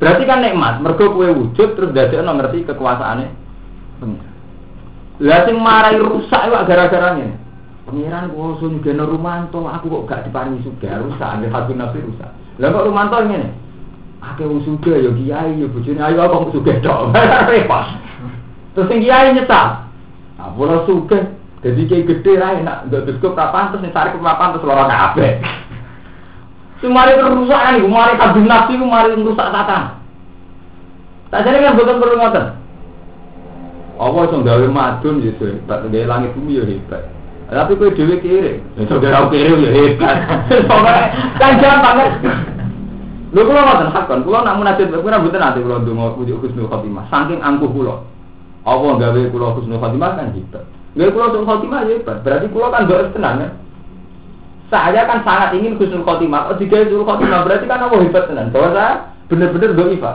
[0.00, 3.28] Berarti kan nikmat, mergo kue wujud terus dadekno ngerti kekuasaannya.
[5.20, 7.36] Lah sing marai rusak itu gara-gara ini.
[7.90, 12.30] Pengiran kula sun geno Rumanto, aku kok gak diparingi suga, rusak ambil hati nabi rusak.
[12.62, 13.50] Lah kok Rumanto ngene?
[14.22, 17.10] Ake wong suga ya kiai ya bojone ayo kok suga tok.
[17.50, 17.86] Repot.
[18.78, 19.90] Terus sing kiai nyesal.
[20.38, 24.40] Ah kula suga jadi kiai gede ra enak, ndak cukup ra pantes nek tarik ra
[24.40, 25.44] pantes lara kabeh.
[26.80, 30.00] Sumari kerusakan iku, mari kadung nafsi iku mari rusak tatan.
[31.28, 32.46] Tak jane kan boten perlu ngoten.
[34.00, 37.04] Apa iso gawe madun ya hebat, gawe langit bumi ya hebat.
[37.50, 40.16] Tapi kue dewi kiri, saudara kiri ya hebat.
[41.42, 42.10] Kan gampang kan?
[43.30, 47.06] Lu kalau nggak hakon, kalau nak munajat, aku rambut nanti kalau dungo ujuk khusnul khotimah.
[47.10, 48.06] Saking angkuh pulau,
[48.66, 50.66] apa gawe pulau khusnul khotimah kan hebat.
[50.98, 52.16] Gawe pulau khusnul khotimah ya hebat.
[52.26, 53.48] Berarti pulau kan doa tenang ya.
[54.70, 56.50] Saya kan sangat ingin khusnul khotimah.
[56.50, 58.46] Oh tiga khusnul khotimah berarti kan apa hebat tenan.
[58.50, 58.92] Bahwa saya
[59.30, 60.14] benar-benar doa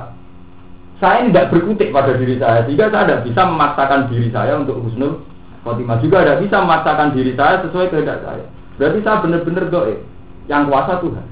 [1.00, 5.24] Saya tidak berkutik pada diri saya, sehingga saya tidak bisa memaksakan diri saya untuk husnul
[5.65, 8.45] Khotimah juga ada bisa memaksakan diri saya sesuai kehendak saya.
[8.78, 9.97] Berarti saya benar-benar doa
[10.45, 11.25] yang kuasa Tuhan.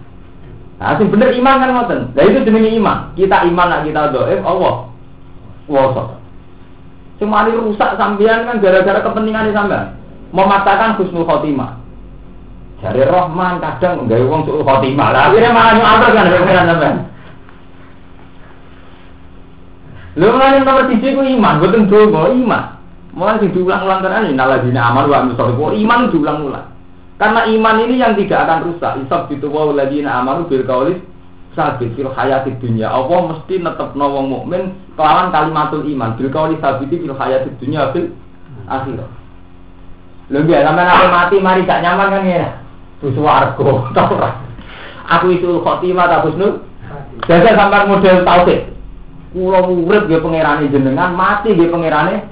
[0.82, 2.00] Nah, sing bener iman kan ngoten.
[2.18, 3.14] Nah itu jenenge iman.
[3.14, 4.76] Kita iman nak kita doa Allah
[5.70, 6.18] kuasa.
[7.22, 10.02] Cuma ini rusak sampean kan gara-gara kepentingan sampean.
[10.34, 11.78] Memaksakan husnul khotimah.
[12.82, 15.30] Jari Rahman kadang nggak uang suul khotimah lah.
[15.30, 16.96] Akhirnya malah nyuapel kan dengan sampean.
[20.18, 22.83] Lu mulai nomor tiga ku iman, betul dong iman.
[23.14, 25.38] Mulai sing diulang-ulang terus ini naladina aman wa amil
[25.78, 26.68] Iman diulang-ulang.
[27.22, 29.06] Karena iman ini yang tidak akan rusak.
[29.06, 30.98] Isab itu wa ladina amanu bil kaulis
[31.54, 32.90] sabit fil hayati dunia.
[32.90, 36.18] Allah mesti netep wong mukmin kelawan kalimatul iman.
[36.18, 37.14] Bil kaulis sabit fil
[37.62, 38.18] dunia fil
[38.66, 39.10] akhirah.
[40.34, 42.50] Lebih sampai nanti mati mari gak nyaman kan ya.
[43.04, 44.16] Tuh warga, tau
[45.04, 46.64] Aku itu khotimah tak husnul.
[47.28, 48.62] Jadi sampai model tauhid.
[49.36, 52.24] Kulo urip ge pangerane jenengan, mati ge pangerane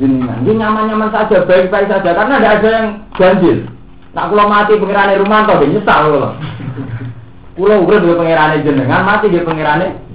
[0.00, 0.42] jenengan.
[0.42, 2.86] Dia nyaman-nyaman saja, baik-baik saja karena ada yang
[3.20, 3.68] ganjil.
[4.16, 6.30] Nak kulo mati pengirane rumah dia nyesal kulo.
[7.54, 10.10] Kulo urip dia pengirane jenengan, mati dia pengirane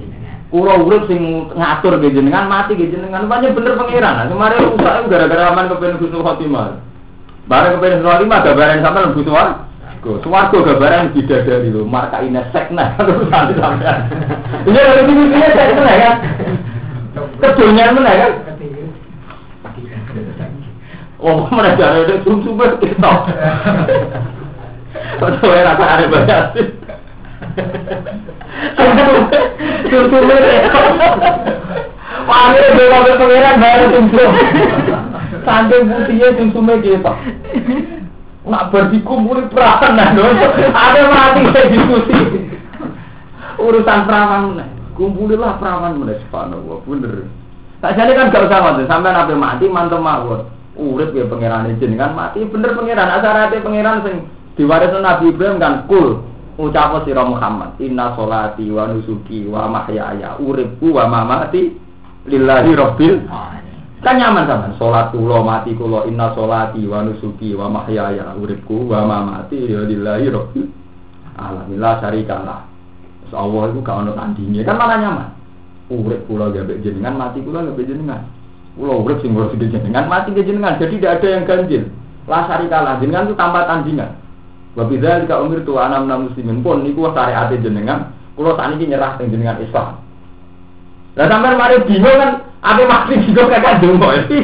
[0.55, 3.27] Kulo urip sing ngatur dia jenengan, mati dia jenengan.
[3.27, 4.29] Rupanya bener pengiran.
[4.31, 6.79] Kemarin rusak gara-gara aman kepen Husnul Khotimah.
[7.45, 9.67] Barang kepengen surah lima gambaran sama lembu suar.
[10.05, 13.25] Suwargo gambaran bidadari lho, marka ina sekna terus
[13.57, 14.05] sampean.
[14.69, 16.15] Iya kalau ini ini sekna kan.
[17.41, 18.31] Kedonyan mana kan?
[21.19, 23.11] Oh, mereka ada sum-sumber kita.
[25.15, 26.67] Atau era ada banyak sih.
[40.75, 42.19] Ada mati diskusi.
[43.55, 44.59] Urusan perawan.
[44.95, 47.27] Kumpulilah perawan subhanallah, bener.
[47.83, 50.47] Tak jadi kan gak usah ngoten, sampai nabi mati mantep mawon.
[50.75, 53.07] Urip ya pangeran jenengan mati bener pangeran.
[53.07, 54.15] Asarate pangeran sing
[54.59, 56.19] diwarisno Nabi Ibrahim kan kul
[56.59, 60.35] ucap sira Muhammad inna solati wa nusuki wa mahyaya.
[60.39, 61.75] Uripku wa mamati
[62.27, 63.15] lillahi rabbil
[64.03, 68.35] kan nyaman sama salat kula mati kula inna solati wa nusuki wa mahyaya.
[68.35, 70.67] Uripku wa mamati lillahi rabbil
[71.39, 71.79] alamin.
[71.79, 72.75] La syarikalah
[73.35, 74.31] Allah itu gak ono kan
[74.79, 75.29] malah nyaman.
[75.91, 78.25] Urip kula gawe jenengan, mati kula gawe jenengan.
[78.75, 80.75] Kula urip sing ngurus jenengan, mati jenengan.
[80.75, 81.83] Jadi tidak ada yang ganjil.
[82.27, 84.19] La syarikalah jenengan itu tanpa tandingan.
[84.75, 88.11] Wa bidzalika umirtu ana minal muslimin pun niku syariat jenengan.
[88.35, 90.03] Kula sakniki nyerah teng jenengan Islam.
[91.15, 94.43] Lah sampean mari bingung kan ate mati juga kakak dongo iki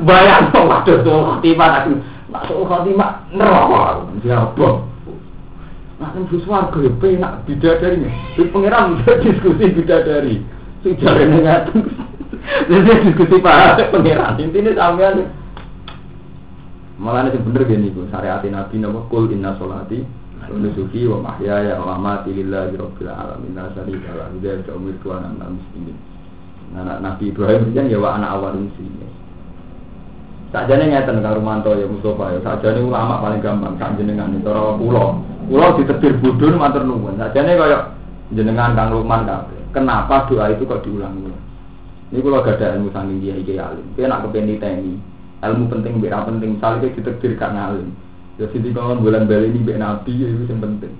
[0.00, 1.92] bayang waduh tuh khotimah aku
[2.32, 4.88] nak tuh khotimah neraka jawab
[6.02, 8.10] Nah, kan bus warga ya penak bidadari.
[8.34, 10.42] Di pangeran diskusi bidadari.
[10.82, 11.78] Jarene ngaten.
[12.70, 14.38] Jadi diskusi pak pangeran.
[14.38, 15.30] Intine sampean
[17.02, 20.06] Malah ini bener gini bu, syariat Nabi nama kul inna solati
[20.54, 25.58] nusuki wa mahyaya wa mamati lillahi rabbil alamin la syarika lah dzalika umirtu ana minal
[25.58, 25.98] muslimin.
[26.78, 29.10] Anak Nabi Ibrahim itu ya wa anak awal muslimin.
[30.54, 32.40] Sakjane ngeten karo Rumanto ya Mustafa ya.
[32.44, 35.18] Sakjane ulama paling gampang sak jenengan pulau.
[35.48, 37.18] Pulau ditetir bodho matur nuwun.
[37.18, 37.98] Sakjane kaya
[38.30, 39.60] jenengan Kang kabeh.
[39.72, 41.41] Kenapa doa itu kok diulang-ulang?
[42.12, 43.86] Ini kalau gak ada ilmu saking dia iki alim.
[43.96, 45.00] Dia nak kepen tni.
[45.42, 46.60] Ilmu penting, beda penting.
[46.60, 47.96] Misalnya kita ditetir alim.
[48.36, 50.94] Ya sini kawan bulan beli ini bek nabi ya itu yang penting.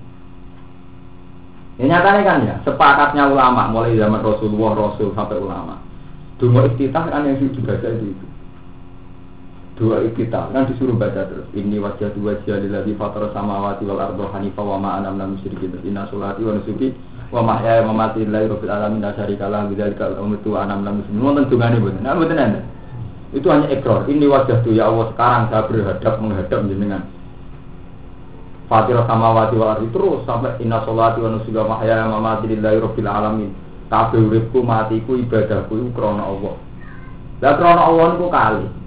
[1.81, 5.81] Ya nyatanya kan ya, sepakatnya ulama mulai zaman Rasulullah, Rasul sampai ulama.
[6.37, 8.25] Dungo iftitah kan yang sudah baca itu itu
[9.73, 14.61] dua kita kan disuruh baca terus ini wajah dua jadi fatar samawati wal ardo hanifah
[14.61, 16.61] wa ma'ana minal musyrikin inna sulati wa
[17.33, 21.21] wa mahya wa mamati lillahi rabbil alamin la syarika lahu bidzalika umirtu ana minal muslimin
[21.25, 22.61] wonten dungane mboten nah mboten anda
[23.33, 27.03] itu hanya ekor ini wajah tuh ya Allah sekarang saya berhadap menghadap jenengan
[28.69, 33.09] Fatir samawati wal ardi terus sampai inna sholati wa nusuki wa wa mamati lillahi rabbil
[33.09, 33.51] alamin
[33.89, 36.53] kabeh uripku matiku ibadahku iku krana Allah
[37.41, 38.83] lah krana Allah niku kali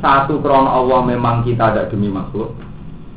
[0.00, 2.52] satu krono Allah memang kita ada demi makhluk.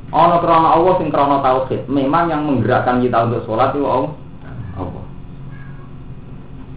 [0.09, 1.91] Ono krono Allah sing krono tauhid.
[1.91, 3.83] Memang yang menggerakkan kita untuk sholat itu.
[3.83, 4.11] Allah.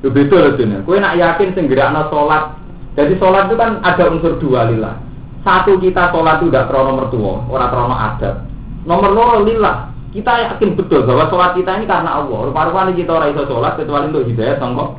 [0.02, 0.82] Itu betul loh sini.
[0.82, 2.58] Kue nak yakin sing gerakno sholat.
[2.98, 4.98] Jadi sholat itu kan ada unsur dua lillah.
[5.46, 8.34] Satu kita sholat itu udah krono mertua, orang krono adat.
[8.82, 9.94] Nomor loro lillah.
[10.10, 12.50] Kita yakin betul bahwa sholat kita ini karena Allah.
[12.50, 14.98] Rupa-rupa kita orang iso sholat kecuali untuk hidayah Allah.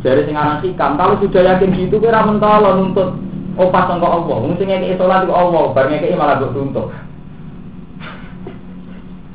[0.00, 3.20] Jadi sing aran sikam, kalau sudah yakin gitu kira mentolong untuk
[3.54, 4.36] opas sangka Allah.
[4.42, 6.88] Wong sing ngekeki salat Allah, bar ngekeki malah mbok tuntut.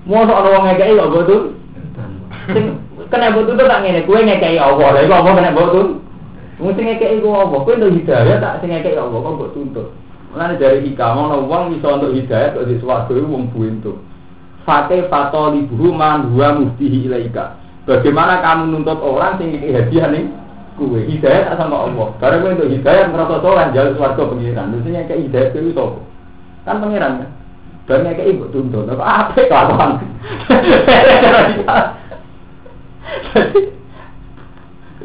[0.09, 1.43] Mosok ana wong kok mbok tuntut.
[2.51, 2.65] Sing
[3.11, 4.87] kena mbok tuntut tak ngene, kowe ngekeki Allah.
[4.95, 5.99] Lah iku Allah kena mbok tuntut.
[6.55, 9.87] Wong sing ngekeki iku Allah, kowe untuk hidayah tak sing ngekeki Allah kok mbok tuntut.
[10.35, 13.91] Mulane dari hikam ana wong iso untuk hidayah kok di swarga iku wong buentu.
[14.67, 17.55] Fate fatoli man huwa muftihi ilaika.
[17.85, 20.09] Bagaimana kamu nuntut orang sing ngekeki hadiah
[20.75, 22.07] kue hidayah tak sama Allah.
[22.19, 24.71] Karena kue untuk hidayah merasa soleh jalan suarga pengiran.
[24.75, 25.87] Maksudnya kayak hidayah itu itu
[26.67, 27.29] kan pengiran kan.
[27.85, 28.89] Dan kayak ibu tuntun.
[28.91, 29.91] Apa apa kawan?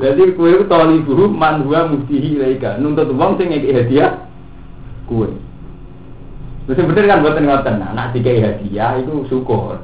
[0.00, 2.80] Jadi kue itu tali buhu man huwa muftihi laika.
[2.80, 4.24] Nuntut uang sing ngekei hadiah
[5.04, 5.28] kue.
[6.64, 7.74] Terus bener kan buatan ngoten.
[7.82, 9.82] Nah, nak dikai hadiah itu syukur.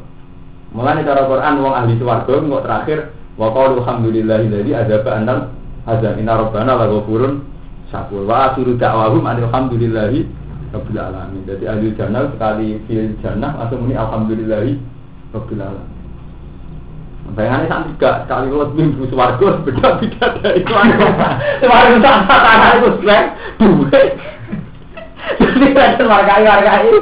[0.72, 2.98] Mulane cara Quran wong ahli swarga kok terakhir
[3.36, 5.40] wa qalu alhamdulillahilladzi adzaba annal
[5.86, 7.46] Azan inna rabbana la ghafurun
[7.94, 10.26] syakur wa akhiru da'wahum alhamdulillahi
[10.74, 11.46] rabbil alamin.
[11.46, 14.72] Jadi ahli jannah sekali fil jannah langsung muni alhamdulillahi
[15.30, 15.95] rabbil alamin.
[17.34, 20.72] Bayangannya sampai tiga sekali lewat minggu suwargo beda beda dari itu.
[21.64, 23.26] Suwargo tak tanah itu selain
[23.58, 24.00] dua.
[25.42, 26.98] Jadi ada warga warga itu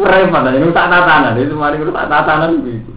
[0.00, 2.92] preman ini tak tatanan itu mari itu tak tatanan begitu.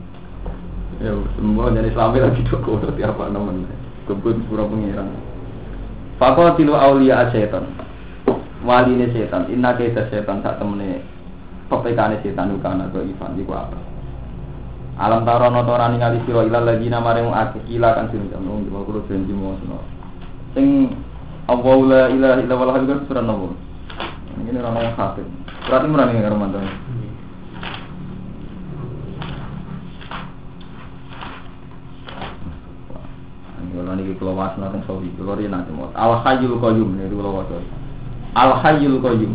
[1.03, 3.75] Ya semua jadi Islam lagi doko tiap apa namanya
[4.07, 5.11] kebun pura pengiran.
[6.15, 7.83] Fakol tilu aulia asyaiton.
[8.63, 11.03] waline setan inna kaita setan sak temene
[11.67, 13.75] pepekane setan ukana do Ivan iku apa
[14.93, 18.85] Alam tarono to ora ningali sira ilal ladina maring akeh kila kan sing jamu wa
[18.85, 19.57] kulo janji mo
[20.53, 20.93] Sing
[21.49, 23.57] Allah la ilaha illa wal hayyul surat nomor.
[24.37, 25.25] Ini orang yang kafir.
[25.65, 26.65] Berarti merani karo mantan.
[33.73, 37.41] Kalau ini kalau was nanti sawi, kalau dia nanti mau al hayyul qayyum ini kalau
[37.41, 37.49] was
[38.37, 39.33] al hayyul qayyum.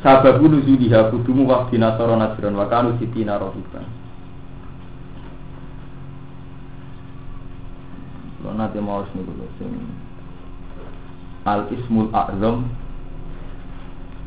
[0.00, 4.03] Sababu nuzuliha kudumu waktu nasoro nasron wa kanu sitina rohiban.
[8.44, 9.72] Kalau nanti mau sini dulu sing
[11.48, 12.68] al ismul a'zam.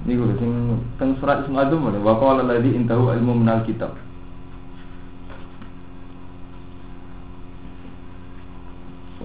[0.10, 0.52] Ini gue sing
[0.98, 2.02] teng surat ismul a'zam mana?
[2.02, 3.94] Wa qala alladzi intahu ilmu minal kitab.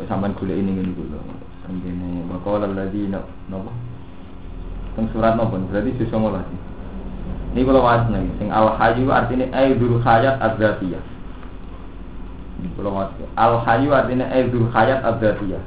[0.05, 1.21] Sampean golek ini ngene iku lho.
[1.65, 3.73] Tengene wa qala alladzi napa?
[4.93, 5.57] Teng surat napa?
[5.57, 6.45] Berarti sisa ngolah
[7.57, 11.01] Ini kalau wasna sing al hayyu artinya aidul hayat adzatiyah.
[13.37, 15.63] Al hayyu artinya aidul hayat adzatiyah.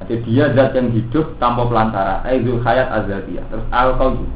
[0.00, 2.24] Jadi dia zat yang hidup tanpa pelantara.
[2.24, 3.44] Aizul hayat azatiyah.
[3.52, 4.30] Terus al qayyum.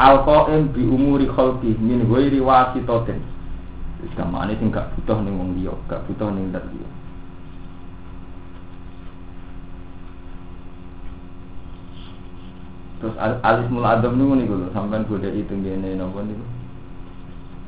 [0.00, 3.20] Al qayyum bi umuri khalqi min ghairi wasitatin.
[4.00, 6.88] Wis kamane sing gak butuh ning wong liya, gak butuh ning zat liya.
[13.04, 16.44] Terus alismul adam niku lho sampean golek itu ngene napa niku.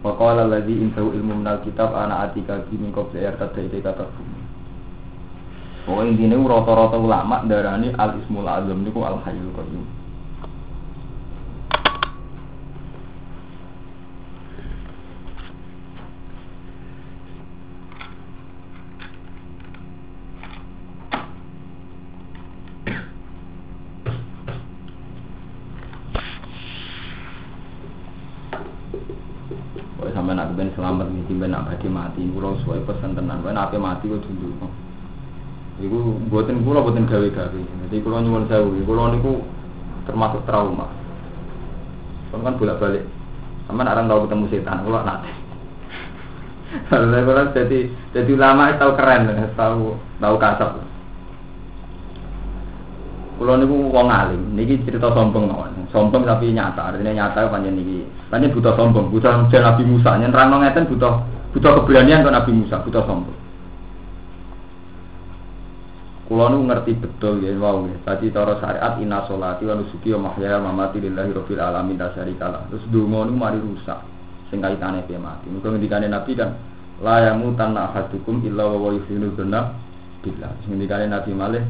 [0.07, 4.38] Wa qala allazi intahu ilmu minal kitab ana atika min qabli yartada kata bumi.
[5.83, 9.96] Pokoknya intinya rata-rata ulama darani al ismul azam niku al hayyul qayyum.
[32.17, 34.57] Mati, kurang sesuai pesan tenan, pokoknya nak mati kok dulu.
[35.77, 35.99] Iku
[36.33, 37.61] buatin pulau buatin gawe-gawe.
[37.61, 39.33] Jadi kalau nyuwun sewu, kalau niku
[40.09, 40.89] termasuk trauma.
[42.33, 43.05] Kalau kan bolak balik,
[43.69, 45.33] sama orang tahu ketemu setan, kalau nanti.
[46.89, 47.79] Kalau saya jadi
[48.17, 50.81] jadi lama tahu keren, tahu tahu kasar.
[53.37, 55.85] Kalau niku wong alim, niki cerita sombong mawon.
[55.93, 58.09] Sombong tapi nyata, artinya nyata panjang niki.
[58.33, 60.17] Panjang butuh sombong, butuh Nabi Musa.
[60.17, 63.40] Terang ngeten butuh butuh keberanian ke Nabi Musa, butuh sombong.
[66.29, 67.97] Kulo nu ngerti betul ya wow ya.
[68.05, 72.12] Tadi cara syariat inna sholati wa nusuki wa mahyaya wa mamati lillahi rabbil alamin la
[72.12, 72.69] syarikalah.
[72.69, 74.05] Terus donga nu mari rusak
[74.53, 75.49] sing kaitane piye mati.
[75.49, 76.61] Muga ngendikane Nabi kan
[77.01, 79.73] la yamutanna ahadukum illa wa yuhsinu dzanna
[80.21, 80.53] billah.
[80.66, 81.64] Sing ngendikane Nabi malih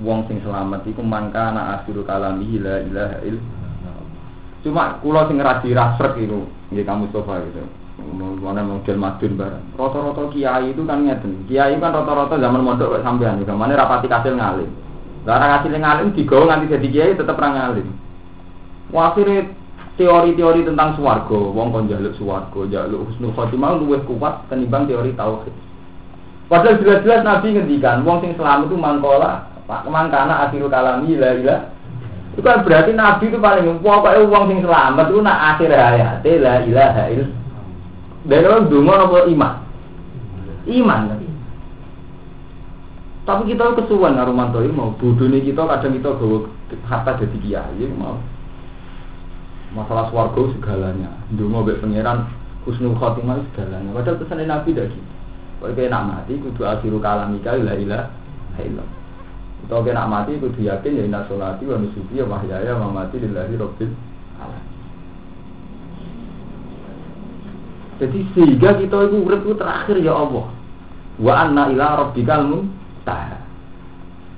[0.00, 3.94] wong sing selamat iku mangkana akhiru kalami la ilaha illallah.
[4.62, 9.64] Cuma kulo sing radi rasrek iku nggih kamu Mustofa gitu mana model madun barang.
[9.78, 11.46] Rata-rata kiai itu kan ngeten.
[11.46, 13.54] Kiai kan rata-rata zaman mondok kok sampean juga.
[13.54, 14.70] Mana rapati kasil ngalim.
[15.22, 17.86] Karena kasil ngalim digawa nganti jadi kiai tetap ra ngalim.
[18.92, 19.48] Akhirnya
[19.96, 25.54] teori-teori tentang swarga, wong kon jaluk swarga, jaluk husnul khotimah luwih kuat ketimbang teori tauhid.
[26.50, 31.70] Padahal jelas-jelas Nabi ngendikan, wong sing selamat itu mangkola, Pak mangkana akhiru kalami la ilaha
[32.32, 36.54] itu kan berarti Nabi itu paling pokoknya uang sing selamat itu nak akhir hayat la
[36.64, 37.41] ilaha illallah
[38.22, 39.54] dari orang dungo apa iman?
[40.70, 41.26] Iman tapi.
[43.22, 46.38] Tapi kita kesuwan karo mantoi mau bodone kita kadang kita gawa
[46.86, 48.18] harta jadi kiai mau.
[49.74, 51.10] Masalah swarga segalanya.
[51.34, 52.30] Dungo mbek pangeran
[52.62, 53.90] husnul khotimah segalanya.
[53.90, 55.12] Padahal pesan Nabi dah gitu.
[55.62, 58.10] Kalau kena mati kudu akhiru kalamika la ilaha
[58.58, 58.98] illallah.
[59.62, 63.54] Atau kena mati kudu yakin ya inna sholati wa nusuki wa mahyaya wa mamati lillahi
[63.54, 63.94] rabbil
[64.42, 64.71] alamin.
[68.02, 70.50] Jadi sehingga kita itu urip terakhir ya Allah.
[71.22, 73.38] Wa anna ila rabbikal muntaha.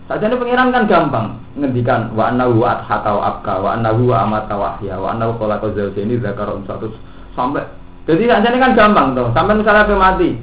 [0.04, 4.52] Sajane pangeran kan gampang ngendikan wa anna huwa adhaka wa abka wa anna huwa amata
[4.52, 6.92] wa ahya wa anna khalaqa zawjaini dzakara satu
[7.32, 7.64] sampai
[8.04, 9.32] jadi sajane kan gampang tuh.
[9.32, 10.36] Sampai misalnya apa mati,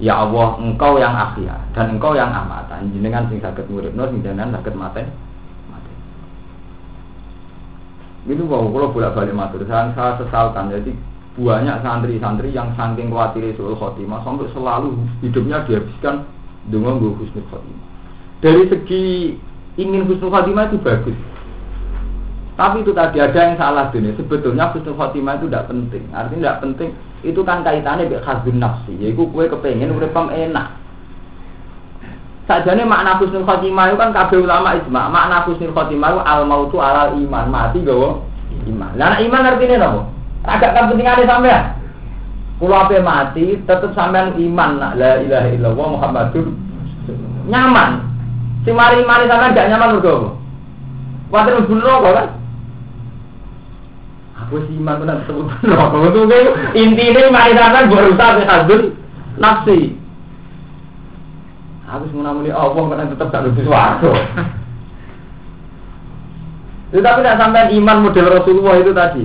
[0.00, 2.80] ya Allah engkau yang ahya dan engkau yang amata.
[2.88, 5.04] Jenengan sing saged nguripno sing jenengan saged mati.
[5.68, 5.92] Mati.
[8.48, 10.72] Bahwa kalau bolak-balik matur, saya, saya sesalkan.
[10.72, 10.96] Jadi
[11.32, 16.28] banyak santri-santri yang saking khawatir soal khotimah sampai selalu hidupnya dihabiskan
[16.68, 17.86] dengan gue husnul khotimah.
[18.44, 19.02] Dari segi
[19.80, 21.16] ingin husnul khotimah itu bagus.
[22.52, 24.12] Tapi itu tadi ada yang salah dunia.
[24.20, 26.04] Sebetulnya husnul khotimah itu tidak penting.
[26.12, 26.88] Artinya tidak penting.
[27.24, 28.92] Itu kan kaitannya dengan khazun nafsi.
[29.00, 30.76] Yaitu kue kepengen uripam enak.
[32.44, 35.08] Sajane makna husnul khotimah itu kan kabeh ulama ijma.
[35.08, 38.20] Makna husnul khotimah itu al mautu alal iman, mati gawa
[38.68, 38.92] iman.
[39.00, 40.21] Lah iman artine napa?
[40.42, 41.78] Agak kepentingane sampean.
[42.58, 46.46] Kulo ape mati tetep sampean iman la ilaha illallah Muhammadur
[47.46, 47.90] nyaman.
[48.62, 50.14] Si mari mari sampean gak nyaman apa?
[51.30, 52.28] Kuwatir mlebu neraka kan?
[54.46, 55.96] Aku sih iman tenan sebut neraka.
[56.10, 56.20] Itu
[56.74, 58.82] intine mari sampean berusaha ke hadun
[59.38, 59.78] nafsi.
[61.86, 64.10] Aku menamuni Allah karena tetap gak lebih suaraku.
[66.92, 69.24] Itu tapi tidak sampai iman model Rasulullah itu tadi.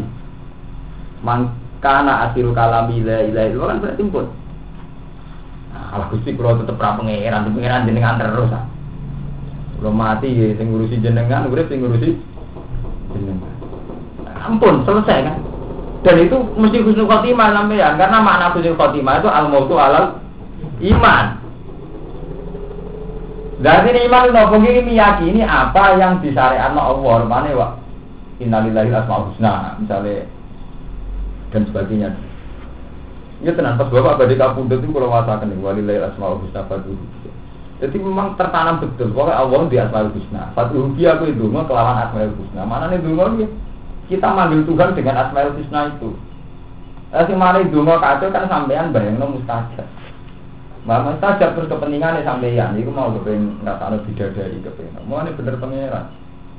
[1.26, 4.26] Mangkana asiru kalami la ilaha itu kan berarti pun.
[5.74, 8.54] Nah, kalau Gusti kalau tetap ra pangeran, pangeran jenengan terus.
[8.54, 8.66] Ah.
[9.78, 12.18] Kalau mati ya sing jenengan, urip sing ngurusi
[13.14, 13.54] jenengan.
[14.48, 15.38] Ampun, selesai kan?
[16.06, 20.22] Dan itu mesti husnul khotimah sampean karena makna husnul khotimah itu al-mautu alal
[20.80, 21.26] iman.
[23.58, 27.26] Berarti ini iman itu ini meyakini apa yang disyariatkan Allah.
[27.26, 27.68] Mana wa
[28.38, 30.30] innalillahi asmaul husna misalnya
[31.54, 32.10] dan sebagainya.
[33.46, 36.98] Ya tenang pas bapak badai kapundut itu kalau masakan nih walillahi asmaul husna fatuhu.
[37.78, 40.50] Jadi memang tertanam betul bahwa Allah di asmaul husna.
[40.58, 42.66] Fatuhu dia aku itu mau kelawan asmaul husna.
[42.66, 43.46] Mana nih dulu
[44.10, 46.10] kita manggil Tuhan dengan asmaul husna itu.
[47.14, 49.88] Tapi mana itu mau kacau kan sampean bayangno mustajab.
[50.88, 55.04] Mama saja terus kepentingan sampeyan, itu mau kepengen nggak tahu bidadari kepengen.
[55.04, 56.08] Mau ini bener pangeran.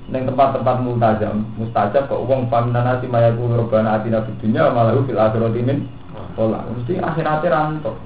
[0.08, 5.20] Neng tempat-tempat multajam, mustajab kok uang paminan nasi mayaku robana atina fid dunya malahu fil
[5.20, 5.84] akhirati min
[6.32, 6.64] pola.
[6.64, 7.96] Mesti akhiratnya rantok.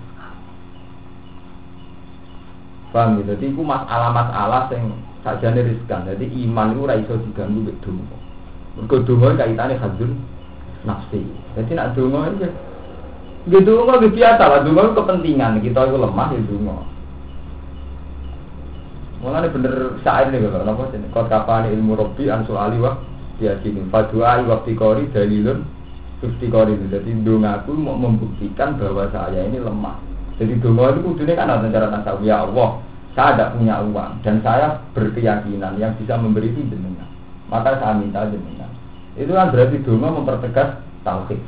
[2.90, 3.38] Paham gitu.
[3.38, 6.10] Jadi itu masalah-masalah yang saja riskan.
[6.10, 8.18] Jadi iman itu raiso diganggu mek donga.
[8.74, 10.10] Mergo donga kaitane hadzul
[10.82, 11.22] nafsi.
[11.54, 12.50] Jadi nak donga itu
[13.42, 16.86] Gitu nggak biasa lah, dungo kepentingan kita itu lemah ya dungo.
[19.22, 20.98] Mulane bener syair nih kalau napa sih?
[21.14, 22.98] Kau kapan ilmu robi ansul ali wa
[23.38, 23.86] dia gini.
[23.86, 25.62] Fadua waktu kori dalilun
[26.18, 26.90] Gusti kori itu.
[26.90, 27.14] Jadi
[27.46, 29.94] aku mau membuktikan bahwa saya ini lemah.
[30.42, 32.82] Jadi dungo itu kudunya kan ada cara nasab ya Allah.
[33.14, 36.74] Saya tidak punya uang dan saya berkeyakinan yang bisa memberi itu.
[37.46, 38.74] Maka saya minta jenengan.
[39.14, 41.38] Itu kan berarti dungo mempertegas tauhid.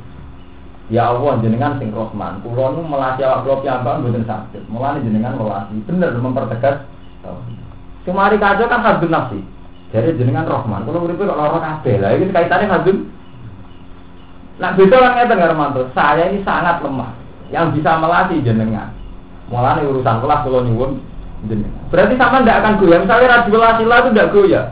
[0.87, 4.63] Ya Allah jenengan sing Rahman, kula nu melatih awak kula piyambak mboten sakit.
[4.69, 6.85] Mulane jenengan melatih bener mempertegas
[8.05, 9.39] Kemari kacau kan hadun nafsi.
[9.89, 11.97] Jadi jenengan Rahman, kula uripe kok lara kabeh.
[11.97, 13.09] Lah iki kaitane hadun
[14.55, 17.11] Nah, beda orang ngeten Romanto, saya ini sangat lemah.
[17.51, 18.95] Yang bisa melatih jenengan.
[19.51, 21.03] Mulane urusan kelas kula nyuwun
[21.51, 21.83] jenengan.
[21.91, 22.99] Berarti sama ndak akan goyah.
[23.03, 24.65] Misalnya radulasi lah itu ndak goyah.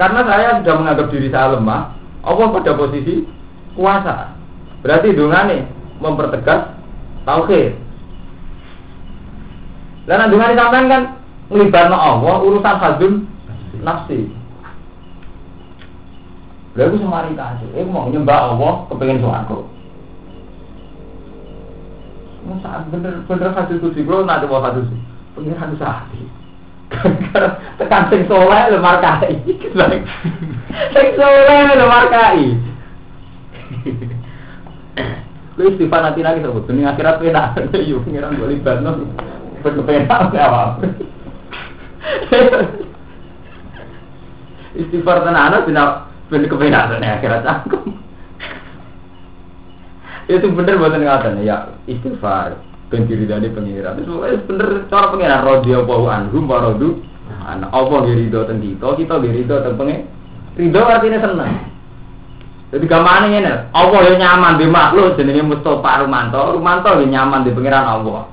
[0.00, 1.80] Karena saya sudah menganggap diri saya lemah,
[2.24, 3.26] Allah pada posisi
[3.74, 4.32] kuasa.
[4.80, 5.60] Berarti nih
[5.98, 6.78] mempertegas
[7.26, 7.74] tauhid.
[10.08, 11.02] Dan dengan sampean kan
[11.48, 13.14] ngelibatno Allah urusan hadun
[13.80, 14.28] nafsi.
[16.78, 19.66] Lalu semari kasih, eh mau nyembah Allah kepengen suaraku.
[22.64, 24.88] Saat bener bener hadis kursi kalau nanti mau hadis
[25.36, 26.22] pengiran sahati.
[27.76, 29.36] Tekan sing soleh le markai.
[30.96, 32.40] Sing soleh le markai.
[35.60, 36.64] Lu istighfar nanti lagi sebut.
[36.64, 37.74] Dunia akhirat enak.
[37.74, 39.04] Yuk pengiran gue libat no.
[39.60, 40.80] Berkepenak apa?
[44.78, 47.98] Istighfar tenan bina ben kepenak dunia akhirat cangkem.
[50.28, 52.60] Itu bener buatan ngatain ya istighfar
[52.92, 54.04] ben diri dari pengiran.
[54.04, 57.00] Itu bener cara pengiran rodio bahu anhum warodu.
[57.48, 60.04] Anak Allah girido ten kita, kita girido ten pengen.
[60.58, 61.54] Ridho artinya senang.
[62.68, 67.56] Jadi gamane ngene, Allah ya nyaman di makhluk jenenge Mustofa Rumanto, Rumanto ya nyaman di
[67.56, 68.28] pangeran Allah.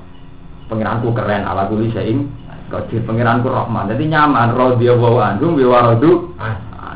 [0.68, 2.28] Pangeranku keren ala kuli saing
[2.72, 3.92] qadir pangeranku Rahman.
[3.94, 4.54] Jadi nyaman.
[4.56, 6.12] Radhiyallahu anhu wa waradu.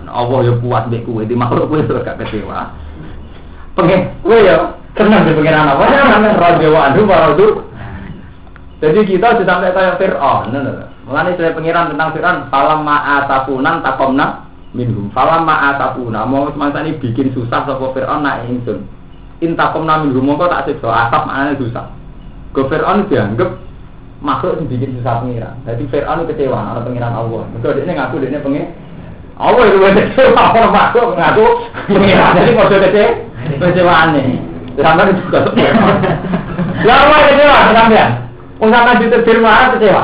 [0.09, 2.73] Allah ya puas mbek kowe di makhluk kowe gak kecewa.
[3.77, 6.33] Pengen kowe ya seneng di pangeran Allah nyaman.
[6.37, 7.47] Radhiyallahu anhu wa waradu.
[8.79, 10.55] Jadi kita sudah sampai kayak Fir'aun.
[11.03, 15.09] Mulane saya pangeran tentang Fir'aun, falam ma'atapunan takomna minhum.
[15.11, 18.85] Falam ma'atapuna mau semasa ini bikin susah sapa Fir'aun nak ingsun.
[19.43, 20.23] Intakom na minhum.
[20.23, 20.87] Mongko tak siksa.
[20.87, 21.91] Atap maknane susah.
[22.55, 23.68] Go Fir'aun dianggap
[24.19, 25.55] makhluk yang bikin susah pengiran.
[25.63, 27.43] Jadi Fir'aun kecewa ana pengiran Allah.
[27.55, 28.65] Mergo dekne ngaku dekne pengen
[29.39, 30.43] Allah itu kecewa.
[30.55, 31.45] Orang makhluk ngaku
[31.87, 32.31] pengiran.
[32.35, 34.23] Jadi kode kecewa kecewane
[34.79, 35.39] sampai itu juga
[36.87, 37.57] lah apa kecewa?
[37.75, 38.11] Sampean?
[38.63, 40.03] Wong sampean ditetir kecewa?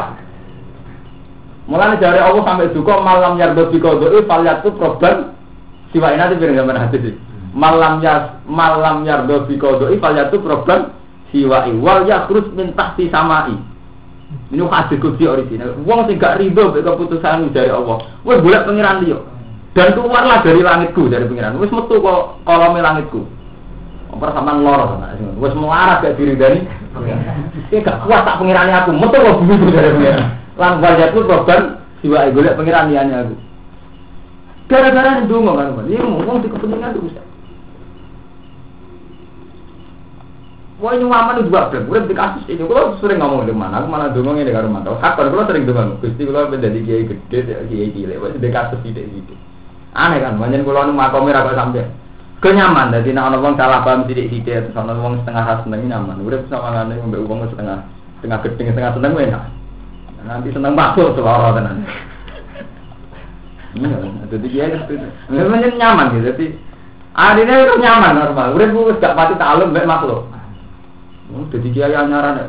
[1.66, 5.34] Mulane jare Allah sampai duka malam yardo biqadoi falyatu problem
[5.90, 7.16] siwa ini nanti biar gambar hati sih.
[7.56, 10.94] Malam ya malam yardo biqadoi falyatu problem
[11.34, 13.58] siwa wal ya terus minta si samai.
[14.54, 15.76] Ini hadis kudsi original.
[15.84, 17.98] Wong sing gak riba mbek keputusan dari Allah.
[18.22, 19.20] Wes golek pengiran liya.
[19.76, 21.58] Dan keluarlah dari langitku dari pengiran.
[21.58, 23.26] Wes metu kok kolome langitku.
[24.16, 25.34] Persamaan loro ana sing.
[25.42, 26.62] Wes melarat gak diri dari.
[27.68, 28.92] Iki gak kuat tak pengirane aku.
[28.94, 30.28] Metu kok bumi dari pengiran.
[30.56, 31.62] Lan wajahku korban
[32.06, 33.36] jiwa golek pengiran liyane aku.
[34.70, 35.90] Gara-gara ndonga kan.
[35.90, 37.25] Iya ngomong di kepentingan itu
[40.86, 43.90] Wah ini waman juga bang, udah di kasus ini, kalau sering ngomong di mana, aku
[43.90, 45.02] malah dongeng ini karo mantau.
[45.02, 49.10] Kapan kalau sering dongeng, gusti kalau menjadi kiai gede, kiai cilik, wah di kasus tidak
[49.10, 49.34] gitu.
[49.98, 51.90] Aneh kan, banyak kalau nu makomir apa sampai
[52.38, 56.22] kenyaman, jadi nak orang salah paham tidak tidak, terus orang orang setengah khas seneng nyaman,
[56.22, 57.78] udah sama ngane ngombe uang setengah
[58.22, 59.44] setengah gedeng setengah seneng enak.
[60.22, 61.82] Nanti seneng masuk seloro tenan.
[63.74, 63.98] Iya,
[64.30, 64.94] jadi kiai itu,
[65.34, 66.46] memang nyaman gitu, jadi
[67.16, 70.35] Adine itu nyaman normal, udah gue gak mati takluk mbek makhluk.
[71.34, 72.48] Oh, jadi kiai anyaran ya.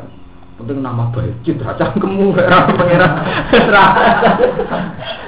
[0.57, 3.21] Penting nama baik, citra cangkemmu, era pengira,
[3.53, 3.83] citra,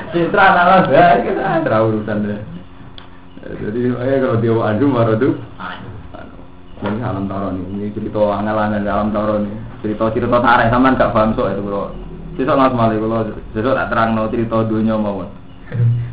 [0.10, 2.42] citra nama baik, citra urusan deh.
[3.46, 5.38] Jadi, eh kalau dia adu marah tuh,
[6.82, 9.54] ini alam taro nih, ini cerita angel-angel alam taro nih,
[9.86, 11.94] cerita cerita tarik sama gak paham soal itu kalau,
[12.34, 15.30] cerita nggak semali kalau, cerita tak terang no cerita dunia mau,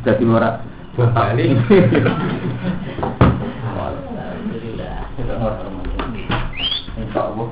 [0.05, 0.61] jadi orang
[0.97, 1.53] Balik.
[7.07, 7.47] Insya Allah.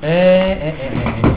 [0.00, 1.33] Eh, eh, eh, eh.